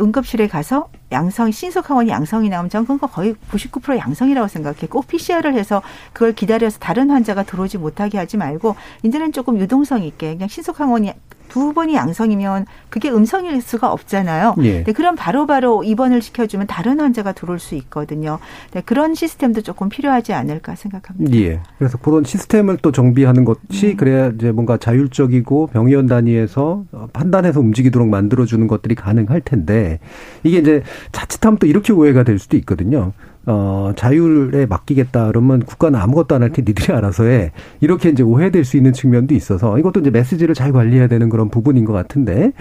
[0.00, 4.86] 응급실에 가서 양성 신속항원이 양성이 나오면 저는 그건 거의 99% 양성이라고 생각해.
[4.88, 5.82] 꼭 PCR을 해서
[6.12, 11.12] 그걸 기다려서 다른 환자가 들어오지 못하게 하지 말고 이제는 조금 유동성 있게 그냥 신속항원이
[11.48, 14.54] 두 번이 양성이면 그게 음성일 수가 없잖아요.
[14.62, 14.84] 예.
[14.84, 18.38] 네, 그럼 바로바로 입원을 시켜주면 다른 환자가 들어올 수 있거든요.
[18.72, 21.36] 네, 그런 시스템도 조금 필요하지 않을까 생각합니다.
[21.36, 21.60] 예.
[21.78, 23.96] 그래서 그런 시스템을 또 정비하는 것이 음.
[23.96, 29.98] 그래야 이제 뭔가 자율적이고 병의원 단위에서 판단해서 움직이도록 만들어주는 것들이 가능할 텐데
[30.42, 30.82] 이게 이제
[31.12, 33.12] 자칫하면 또 이렇게 오해가 될 수도 있거든요.
[33.50, 37.50] 어, 자율에 맡기겠다 그러면 국가는 아무것도 안 할 테니 니들이 알아서 해.
[37.80, 41.84] 이렇게 이제 오해될 수 있는 측면도 있어서 이것도 이제 메시지를 잘 관리해야 되는 그런 부분인
[41.84, 42.52] 것 같은데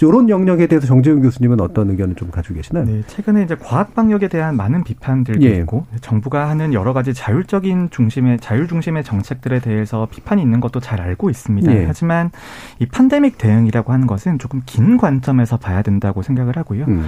[0.00, 2.84] 이런 영역에 대해서 정재훈 교수님은 어떤 의견을 좀 가지고 계시나요?
[2.84, 5.56] 네, 최근에 이제 과학 방역에 대한 많은 비판들도 예.
[5.58, 11.00] 있고 정부가 하는 여러 가지 자율적인 중심의 자율 중심의 정책들에 대해서 비판이 있는 것도 잘
[11.00, 11.74] 알고 있습니다.
[11.74, 11.84] 예.
[11.86, 12.30] 하지만
[12.78, 16.84] 이 팬데믹 대응이라고 하는 것은 조금 긴 관점에서 봐야 된다고 생각을 하고요.
[16.86, 17.06] 음.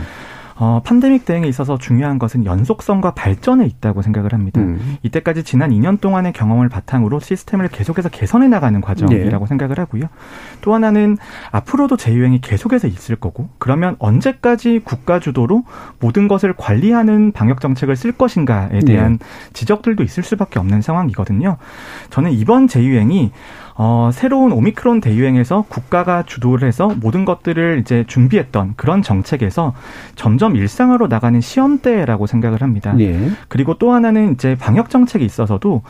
[0.60, 4.60] 어, 팬데믹 대응에 있어서 중요한 것은 연속성과 발전에 있다고 생각을 합니다.
[4.60, 4.96] 음.
[5.02, 9.48] 이때까지 지난 2년 동안의 경험을 바탕으로 시스템을 계속해서 개선해 나가는 과정이라고 네.
[9.48, 10.04] 생각을 하고요.
[10.60, 11.16] 또 하나는
[11.52, 15.64] 앞으로도 재유행이 계속해서 있을 거고 그러면 언제까지 국가 주도로
[16.00, 19.26] 모든 것을 관리하는 방역 정책을 쓸 것인가에 대한 네.
[19.52, 21.56] 지적들도 있을 수밖에 없는 상황이거든요.
[22.10, 23.30] 저는 이번 재유행이
[23.80, 29.72] 어, 새로운 오미크론 대유행에서 국가가 주도를 해서 모든 것들을 이제 준비했던 그런 정책에서
[30.16, 32.96] 점점 일상화로 나가는 시험대라고 생각을 합니다.
[32.98, 33.30] 예.
[33.46, 35.82] 그리고 또 하나는 이제 방역 정책이 있어서도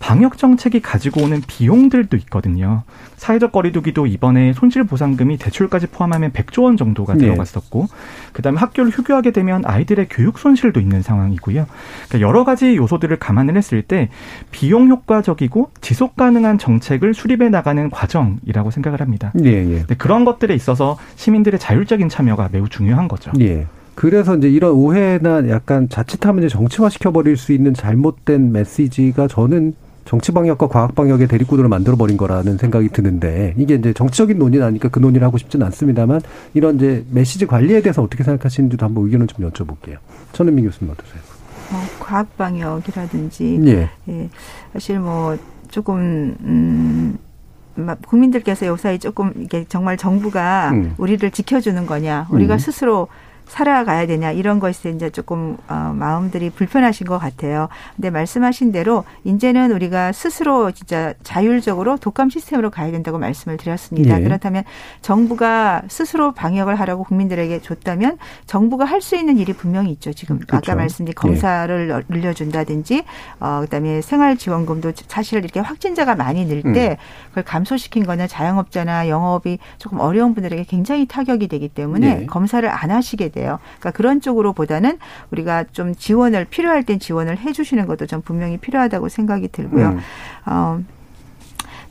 [0.00, 2.82] 방역 정책이 가지고 오는 비용들도 있거든요.
[3.16, 7.26] 사회적 거리두기도 이번에 손실 보상금이 대출까지 포함하면 100조 원 정도가 네.
[7.26, 7.86] 들어갔었고
[8.32, 11.66] 그다음에 학교를 휴교하게 되면 아이들의 교육 손실도 있는 상황이고요.
[12.08, 14.10] 그러니까 여러 가지 요소들을 감안을 했을 때
[14.50, 19.32] 비용 효과적이고 지속 가능한 정책을 수립 해 나가는 과정이라고 생각을 합니다.
[19.44, 19.84] 예, 예.
[19.98, 23.32] 그런 것들에 있어서 시민들의 자율적인 참여가 매우 중요한 거죠.
[23.40, 23.66] 예.
[23.94, 29.74] 그래서 이제 이런 오해나 약간 자칫하면 이제 정치화 시켜버릴 수 있는 잘못된 메시지가 저는
[30.04, 34.88] 정치 방역과 과학 방역의 대립구도를 만들어 버린 거라는 생각이 드는데 이게 이제 정치적인 논의는 아니까
[34.88, 36.20] 그 논의를 하고 싶지는 않습니다만
[36.54, 39.96] 이런 이제 메시지 관리에 대해서 어떻게 생각하시는지도 한번 의견을 좀 여쭤볼게요.
[40.32, 41.20] 천은미 교수님 어떠세요?
[41.72, 43.90] 뭐 과학 방역이라든지 예.
[44.08, 44.30] 예.
[44.72, 45.36] 사실 뭐
[45.68, 47.25] 조금 음막
[48.06, 50.94] 국민들께서 요사이 조금 이게 정말 정부가 음.
[50.98, 52.58] 우리를 지켜주는 거냐, 우리가 음.
[52.58, 53.08] 스스로
[53.48, 57.68] 살아가야 되냐 이런 것에 이제 조금 어, 마음들이 불편하신 것 같아요.
[57.96, 64.18] 근데 말씀하신 대로 이제는 우리가 스스로 진짜 자율적으로 독감 시스템으로 가야 된다고 말씀을 드렸습니다.
[64.18, 64.22] 예.
[64.22, 64.64] 그렇다면
[65.00, 70.12] 정부가 스스로 방역을 하라고 국민들에게 줬다면 정부가 할 수 있는 일이 분명히 있죠.
[70.12, 70.56] 지금 그렇죠.
[70.56, 73.04] 아까 말씀드린 검사를 늘려준다든지
[73.38, 76.96] 어, 그다음에 생활지원금도 사실 이렇게 확진자가 많이 늘때 음.
[77.28, 82.26] 그걸 감소시킨 거는 자영업자나 영업이 조금 어려운 분들에게 굉장히 타격이 되기 때문에 네.
[82.26, 83.60] 검사를 안 하시게 돼요.
[83.78, 84.98] 그러니까 그런 쪽으로 보다는
[85.30, 89.88] 우리가 좀 지원을 필요할 땐 지원을 해 주시는 것도 좀 분명히 필요하다고 생각이 들고요.
[89.90, 90.00] 음.
[90.46, 90.80] 어,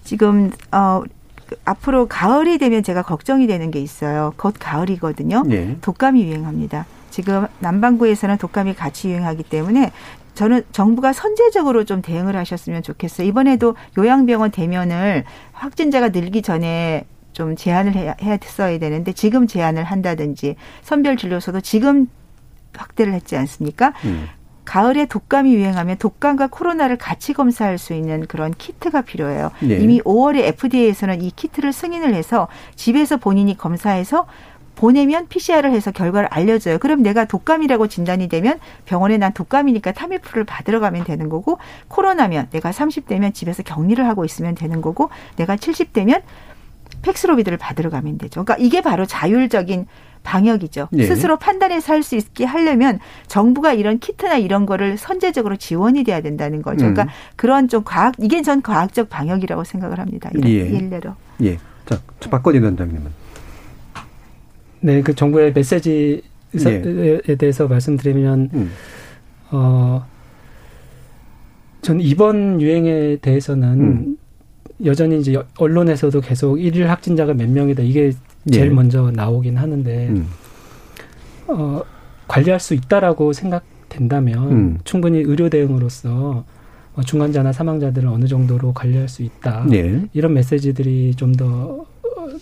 [0.04, 1.02] 지금 어.
[1.48, 4.34] 그 앞으로 가을이 되면 제가 걱정이 되는 게 있어요.
[4.36, 5.43] 곧 가을이거든요.
[5.46, 5.78] 네.
[5.82, 6.88] 독감이 유행합니다.
[7.12, 9.91] 지금 남반구에서는 독감이 같이 유행하기 때문에
[10.34, 13.28] 저는 정부가 선제적으로 좀 대응을 하셨으면 좋겠어요.
[13.28, 15.24] 이번에도 요양병원 대면을
[15.54, 17.06] 확진자가 늘기 전에
[17.36, 22.08] 좀 제한을 해야, 했어야 되는데 지금 제한을 한다든지 선별 진료소도 지금
[22.74, 23.94] 확대를 했지 않습니까?
[24.06, 24.28] 음.
[24.64, 29.52] 가을에 독감이 유행하면 독감과 코로나를 같이 검사할 수 있는 그런 키트가 필요해요.
[29.60, 29.76] 네.
[29.76, 34.26] 이미 5월에 FDA에서는 이 키트를 승인을 해서 집에서 본인이 검사해서
[34.76, 36.80] 보내면 PCR을 해서 결과를 알려줘요.
[36.80, 41.60] 그럼 내가 독감이라고 진단이 되면 병원에 난 독감이니까 타미프를 받으러 가면 되는 거고
[41.90, 46.22] 코로나면 내가 30대면 집에서 격리를 하고 있으면 되는 거고 내가 70대면
[47.06, 48.43] 팩스로비드를 받으러 가면 되죠.
[48.43, 49.86] 그러니까 이게 바로 자율적인
[50.24, 50.88] 방역이죠.
[50.91, 51.06] 네.
[51.06, 56.62] 스스로 판단해서 할 수 있게 하려면 정부가 이런 키트나 이런 거를 선제적으로 지원이 돼야 된다는
[56.64, 56.78] 거죠.
[56.78, 57.08] 그러니까 음.
[57.36, 60.32] 그런 좀 과학 이게 전 과학적 방역이라고 생각을 합니다.
[60.34, 60.56] 이런 예.
[60.68, 61.14] 일례로.
[61.43, 61.58] 예.
[61.86, 61.99] 자,
[62.32, 63.26] 박건희 원장님은.
[64.82, 66.22] 네, 그 정부의 메시지에
[66.66, 67.36] 예.
[67.36, 68.72] 대해서 말씀드리면 음.
[69.51, 70.06] 어,
[71.82, 74.18] 전 이번 유행에 대해서는 음.
[74.84, 78.12] 여전히 이제 언론에서도 계속 일일 확진자가 몇 명이다 이게
[78.52, 78.70] 제일 예.
[78.70, 80.28] 먼저 나오긴 하는데 음.
[81.48, 81.82] 어,
[82.28, 84.78] 관리할 수 있다라고 생각된다면 음.
[84.84, 86.44] 충분히 의료 대응으로서
[86.96, 89.66] 어, 중환자나 사망자들을 어느 정도로 관리할 수 있다.
[89.72, 90.02] 예.
[90.14, 91.86] 이런 메시지들이 좀 더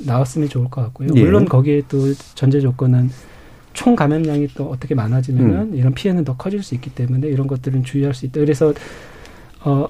[0.05, 1.09] 나왔으면 좋을 것 같고요.
[1.15, 1.23] 예.
[1.23, 3.09] 물론 거기에 또 전제 조건은
[3.73, 5.75] 총 감염량이 또 어떻게 많아지면은 음.
[5.75, 8.39] 이런 피해는 더 커질 수 있기 때문에 이런 것들은 주의할 수 있다.
[8.39, 8.73] 그래서
[9.63, 9.87] 어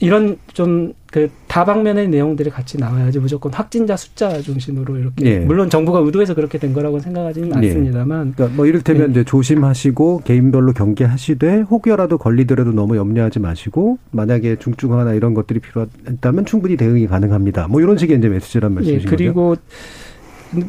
[0.00, 5.38] 이런 좀 그 다방면의 내용들이 같이 나와야지 무조건 확진자 숫자 중심으로 이렇게 예.
[5.38, 7.68] 물론 정부가 의도해서 그렇게 된 거라고 생각하지는 예.
[7.68, 15.14] 않습니다만 그러니까 뭐 이를테면 이제 조심하시고 개인별로 경계하시되 혹여라도 걸리더라도 너무 염려하지 마시고 만약에 중증화나
[15.14, 17.68] 이런 것들이 필요하다면 충분히 대응이 가능합니다.
[17.68, 19.16] 뭐 이런 식의 이제 메시지란 예, 말씀이신 거죠.
[19.16, 19.56] 그리고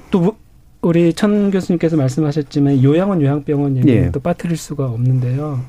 [0.10, 0.38] 또
[0.82, 4.12] 우리 천 교수님께서 말씀하셨지만 요양원 요양병원 얘기는 예.
[4.12, 5.60] 또 빠뜨릴 수가 없는데요.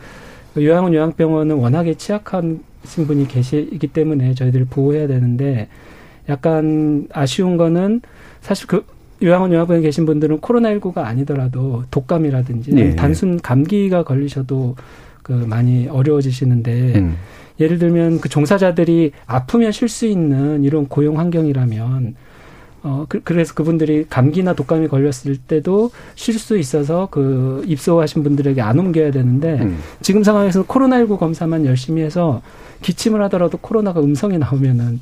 [0.56, 5.68] 요양원 요양병원은 워낙에 취약한 분이 계시기 때문에 저희들이 보호해야 되는데
[6.28, 8.00] 약간 아쉬운 거는
[8.40, 8.84] 사실 그
[9.22, 12.96] 요양원 요양병원에 계신 분들은 코로나19가 아니더라도 독감이라든지 예.
[12.96, 14.76] 단순 감기가 걸리셔도
[15.22, 17.16] 그 많이 어려워지시는데 음.
[17.60, 22.14] 예를 들면 그 종사자들이 아프면 쉴 수 있는 이런 고용 환경이라면
[22.82, 28.78] 어 그, 그래서 그분들이 감기나 독감이 걸렸을 때도 쉴 수 있어서 그 입소하신 분들에게 안
[28.78, 29.78] 옮겨야 되는데 음.
[30.00, 32.40] 지금 상황에서는 코로나19 검사만 열심히 해서
[32.82, 35.00] 기침을 하더라도 코로나가 음성이 나오면은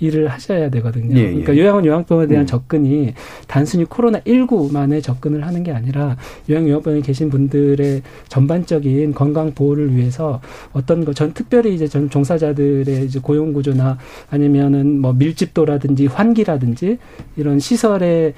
[0.00, 1.14] 일을 하셔야 되거든요.
[1.16, 1.26] 예, 예.
[1.28, 2.46] 그러니까 요양원 요양병원에 대한 음.
[2.46, 3.14] 접근이
[3.46, 6.16] 단순히 코로나 19만의 접근을 하는 게 아니라
[6.48, 10.40] 요양 요양병원에 계신 분들의 전반적인 건강 보호를 위해서
[10.72, 13.98] 어떤 거 전 특별히 이제 전 종사자들의 이제 고용 구조나
[14.30, 16.98] 아니면은 뭐 밀집도라든지 환기라든지
[17.36, 18.34] 이런 시설의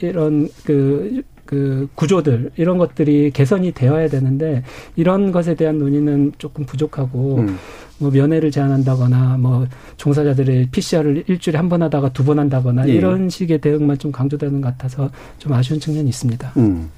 [0.00, 4.62] 이런 그 그 구조들 이런 것들이 개선이 되어야 되는데
[4.96, 7.58] 이런 것에 대한 논의는 조금 부족하고 음.
[7.98, 9.66] 뭐 면회를 제한한다거나 뭐
[9.96, 12.92] 종사자들의 PCR을 일주일에 한 번 하다가 두 번 한다거나 예.
[12.92, 16.52] 이런 식의 대응만 좀 강조되는 것 같아서 좀 아쉬운 측면이 있습니다.
[16.56, 16.90] 음.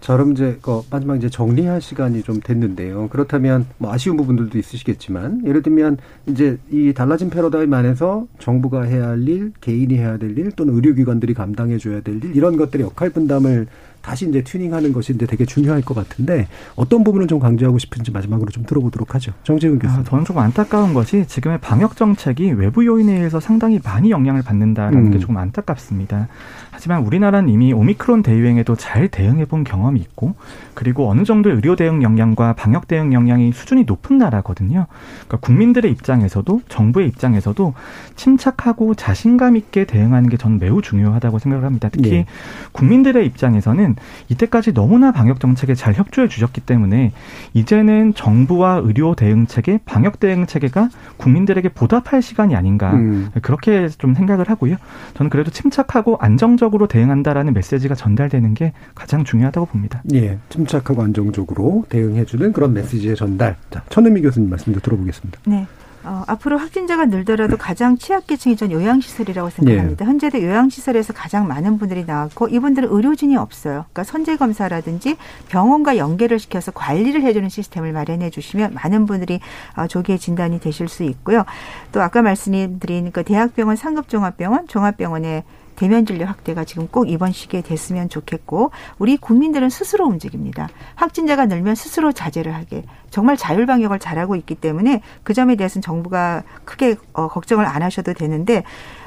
[0.00, 3.06] 자, 그럼 이제 그 마지막 이제 정리할 시간이 좀 됐는데요.
[3.08, 9.28] 그렇다면 뭐 아쉬운 부분들도 있으시겠지만 예를 들면 이제 이 달라진 패러다임 안에서 정부가 해야 할
[9.28, 13.68] 일, 개인이 해야 될 일, 또는 의료기관들이 감당해 줘야 될 일, 이런 것들의 역할 분담을
[14.02, 18.50] 다시 이제 튜닝하는 것이 이제 되게 중요할 것 같은데 어떤 부분을 좀 강조하고 싶은지 마지막으로
[18.50, 19.32] 좀 들어보도록 하죠.
[19.44, 20.00] 정재훈 교수님.
[20.00, 25.06] 아, 저는 조금 안타까운 것이 지금의 방역 정책이 외부 요인에 의해서 상당히 많이 영향을 받는다는
[25.06, 25.10] 음.
[25.10, 26.28] 게 조금 안타깝습니다.
[26.72, 30.34] 하지만 우리나라는 이미 오미크론 대유행에도 잘 대응해 본 경험이 있고
[30.74, 34.86] 그리고 어느 정도 의료 대응 역량과 방역 대응 역량이 수준이 높은 나라거든요.
[35.26, 37.74] 그러니까 국민들의 입장에서도 정부의 입장에서도
[38.16, 41.88] 침착하고 자신감 있게 대응하는 게 저는 매우 중요하다고 생각을 합니다.
[41.92, 42.26] 특히 네.
[42.72, 43.94] 국민들의 입장에서는
[44.30, 47.12] 이때까지 너무나 방역 정책에 잘 협조해 주셨기 때문에
[47.52, 53.30] 이제는 정부와 의료 대응 체계, 방역 대응 체계가 국민들에게 보답할 시간이 아닌가 음.
[53.42, 54.76] 그렇게 좀 생각을 하고요.
[55.14, 60.02] 저는 그래도 침착하고 안정적 으로 대응한다라는 메시지가 전달되는 게 가장 중요하다고 봅니다.
[60.14, 63.56] 예, 침착하고 안정적으로 대응해주는 그런 메시지의 전달.
[63.70, 65.40] 자, 천은미 교수님 말씀도 들어보겠습니다.
[65.46, 65.66] 네.
[66.04, 70.04] 어, 앞으로 확진자가 늘더라도 가장 취약계층이 전 요양시설이라고 생각합니다.
[70.04, 70.08] 예.
[70.08, 73.84] 현재도 요양시설에서 가장 많은 분들이 나왔고 이분들은 의료진이 없어요.
[73.92, 75.16] 그러니까 선제검사라든지
[75.48, 79.40] 병원과 연계를 시켜서 관리를 해주는 시스템을 마련해 주시면 많은 분들이
[79.76, 81.44] 어, 조기에 진단이 되실 수 있고요.
[81.92, 85.44] 또 아까 말씀드린 그 대학병원, 상급종합병원, 종합병원에
[85.82, 88.70] 대면 진료 확대가 지금 꼭 이번 시기에 됐으면 좋겠고
[89.00, 90.68] 우리 국민들은 스스로 움직입니다.
[90.94, 96.44] 확진자가 늘면 스스로 자제를 하게 정말 자율 방역을 잘하고 있기 때문에 그 점에 대해서는 정부가
[96.64, 98.62] 크게 어, 걱정을 안 하셔도 되는데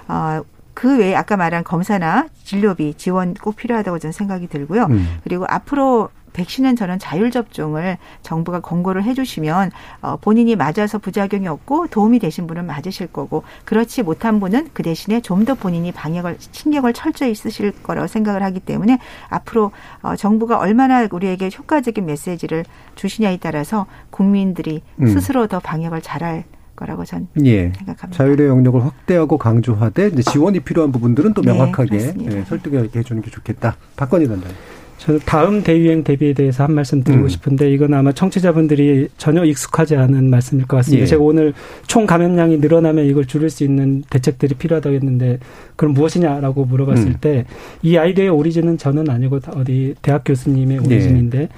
[0.10, 0.42] 어,
[0.74, 4.88] 그 외에 아까 말한 검사나 진료비 지원 꼭 필요하다고 저는 생각이 들고요.
[4.90, 5.20] 음.
[5.24, 9.72] 그리고 앞으로 백신은 저는 자율 접종을 정부가 권고를 해주시면
[10.02, 15.22] 어, 본인이 맞아서 부작용이 없고 도움이 되신 분은 맞으실 거고 그렇지 못한 분은 그 대신에
[15.22, 18.98] 좀 더 본인이 방역을 신경을 철저히 쓰실 거라고 생각을 하기 때문에
[19.30, 19.72] 앞으로
[20.02, 22.66] 어, 정부가 얼마나 우리에게 효과적인 메시지를
[22.96, 25.08] 주시냐에 따라서 국민들이 음.
[25.08, 27.72] 스스로 더 방역을 잘할 거라고 전 예.
[27.78, 28.12] 생각합니다.
[28.12, 33.78] 자율의 영역을 확대하고 강조하되 지원이 필요한 부분들은 또 네, 명확하게 네, 설득해 주는 게 좋겠다.
[33.96, 34.52] 박건희 단장.
[34.98, 37.30] 저는 다음 대유행 대비에 대해서 한 말씀 드리고 음.
[37.30, 41.04] 싶은데 이건 아마 청취자분들이 전혀 익숙하지 않은 말씀일 것 같습니다.
[41.04, 41.06] 예.
[41.06, 41.54] 제가 오늘
[41.86, 45.40] 총 감염량이 늘어나면 이걸 줄일 수 있는 대책들이 필요하다고 했는데
[45.76, 47.16] 그럼 무엇이냐라고 물어봤을 음.
[47.22, 50.86] 때이 아이디어의 오리진은 저는 아니고 어디 대학 교수님의 네.
[50.86, 51.50] 오리진인데 예.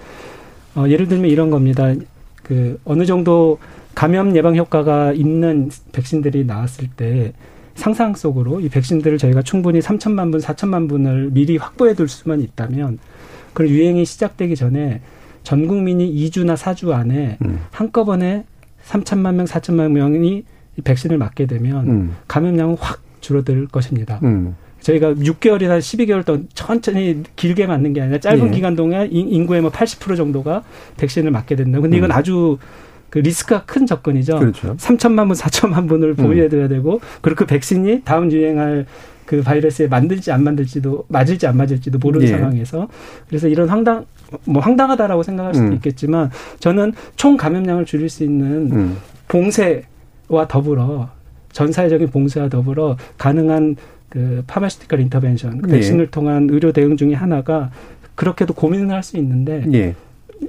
[0.76, 1.94] 어, 예를 들면 이런 겁니다.
[2.44, 3.60] 그 어느 정도
[3.94, 7.34] 감염 예방 효과가 있는 백신들이 나왔을 때
[7.78, 12.98] 상상 속으로 이 백신들을 저희가 충분히 3천만 분, 4천만 분을 미리 확보해 둘 수만 있다면
[13.54, 15.02] 그런 유행이 시작되기 전에
[15.44, 17.60] 전 국민이 2주나 4주 안에 음.
[17.72, 18.46] 한꺼번에
[18.84, 20.44] 3천만 명, 4천만 명이
[20.84, 22.16] 백신을 맞게 되면 음.
[22.28, 24.20] 감염량은 확 줄어들 것입니다.
[24.24, 24.56] 음.
[24.82, 28.52] 저희가 6개월이나 12개월 동안 천천히 길게 맞는 게 아니라 짧은 예.
[28.52, 30.64] 기간 동안 인구의 뭐 80% 정도가
[30.98, 31.80] 백신을 맞게 된다.
[31.80, 32.16] 근데 이건 음.
[32.16, 32.58] 아주
[33.10, 34.40] 그 리스크가 큰 접근이죠.
[34.40, 34.76] 그렇죠.
[34.76, 36.70] 3천만 분, 4천만 분을 음.
[36.70, 38.86] 되고 그리고 그 백신이 다음 유행할
[39.26, 42.32] 그 바이러스에 만들지 안 만들지도 맞을지 안 맞을지도 모르는 예.
[42.32, 42.88] 상황에서
[43.28, 44.06] 그래서 이런 황당
[44.46, 45.74] 뭐 황당하다라고 생각할 수도 음.
[45.74, 48.98] 있겠지만 저는 총 감염량을 줄일 수 있는 음.
[49.28, 51.10] 봉쇄와 더불어
[51.52, 53.76] 전 사회적인 봉쇄와 더불어 가능한
[54.10, 56.10] 그 파마시티컬 인터벤션 그 백신을 예.
[56.10, 57.70] 통한 의료 대응 중에 하나가
[58.16, 59.96] 그렇게도 고민을 할 수 있는데 예.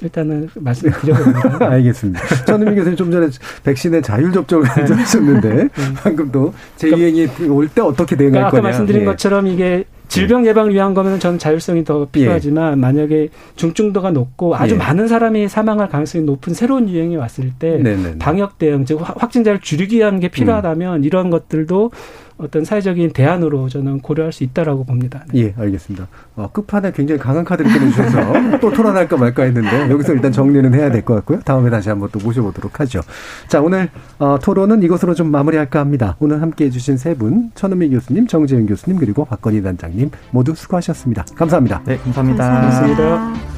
[0.03, 1.71] 일단은 말씀을 드려봅니다.
[1.73, 2.21] 알겠습니다.
[2.45, 3.29] 전은미 교수님 좀 전에
[3.65, 4.95] 백신의 자율 접종을 네.
[4.95, 5.69] 하셨는데 네.
[6.03, 8.59] 방금 또 재유행이 그러니까, 올때 어떻게 대응할 그러니까 거냐.
[8.61, 9.05] 아까 말씀드린 예.
[9.07, 12.77] 것처럼 이게 질병 예방을 위한 거면 저는 자율성이 더 필요하지만 예.
[12.77, 14.79] 만약에 중증도가 높고 아주 예.
[14.79, 18.19] 많은 사람이 사망할 가능성이 높은 새로운 유행이 왔을 때 네네네.
[18.19, 21.05] 방역 대응 즉 확진자를 줄이기 위한 게 필요하다면 음.
[21.05, 21.91] 이런 것들도
[22.39, 25.25] 어떤 사회적인 대안으로 저는 고려할 수 있다라고 봅니다.
[25.33, 25.41] 네.
[25.41, 26.07] 예, 알겠습니다.
[26.37, 31.03] 어, 끝판에 굉장히 강한 카드를 꺼내주셔서 또 토론할까 말까 했는데 여기서 일단 정리는 해야 될
[31.03, 31.41] 것 같고요.
[31.41, 33.01] 다음에 다시 한번 또 모셔보도록 하죠.
[33.49, 36.17] 자, 오늘 어, 토론은 이것으로 좀 마무리할까 합니다.
[36.21, 41.25] 오늘 함께 해 주신 세 분, 천은미 교수님, 정재현 교수님, 그리고 박건희 단장님 모두 수고하셨습니다.
[41.35, 41.83] 감사합니다.
[41.85, 42.49] 네, 감사합니다.
[42.61, 43.58] 감사합니다.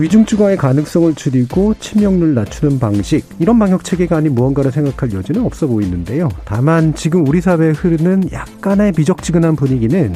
[0.00, 5.66] 위중 증화의 가능성을 줄이고 치명률 낮추는 방식 이런 방역 체계가 아닌 무언가를 생각할 여지는 없어
[5.66, 6.30] 보이는데요.
[6.46, 10.14] 다만 지금 우리 사회에 흐르는 약간의 미적지근한 분위기는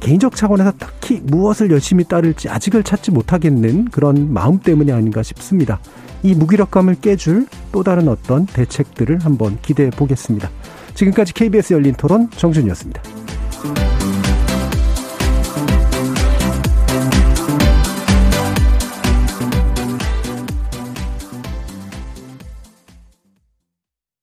[0.00, 5.78] 개인적 차원에서 딱히 무엇을 열심히 따를지 아직을 찾지 못하겠는 그런 마음 때문이 아닌가 싶습니다.
[6.24, 10.50] 이 무기력감을 깨줄 또 다른 어떤 대책들을 한번 기대해 보겠습니다.
[10.94, 13.02] 지금까지 KBS 열린 토론 정준이었습니다.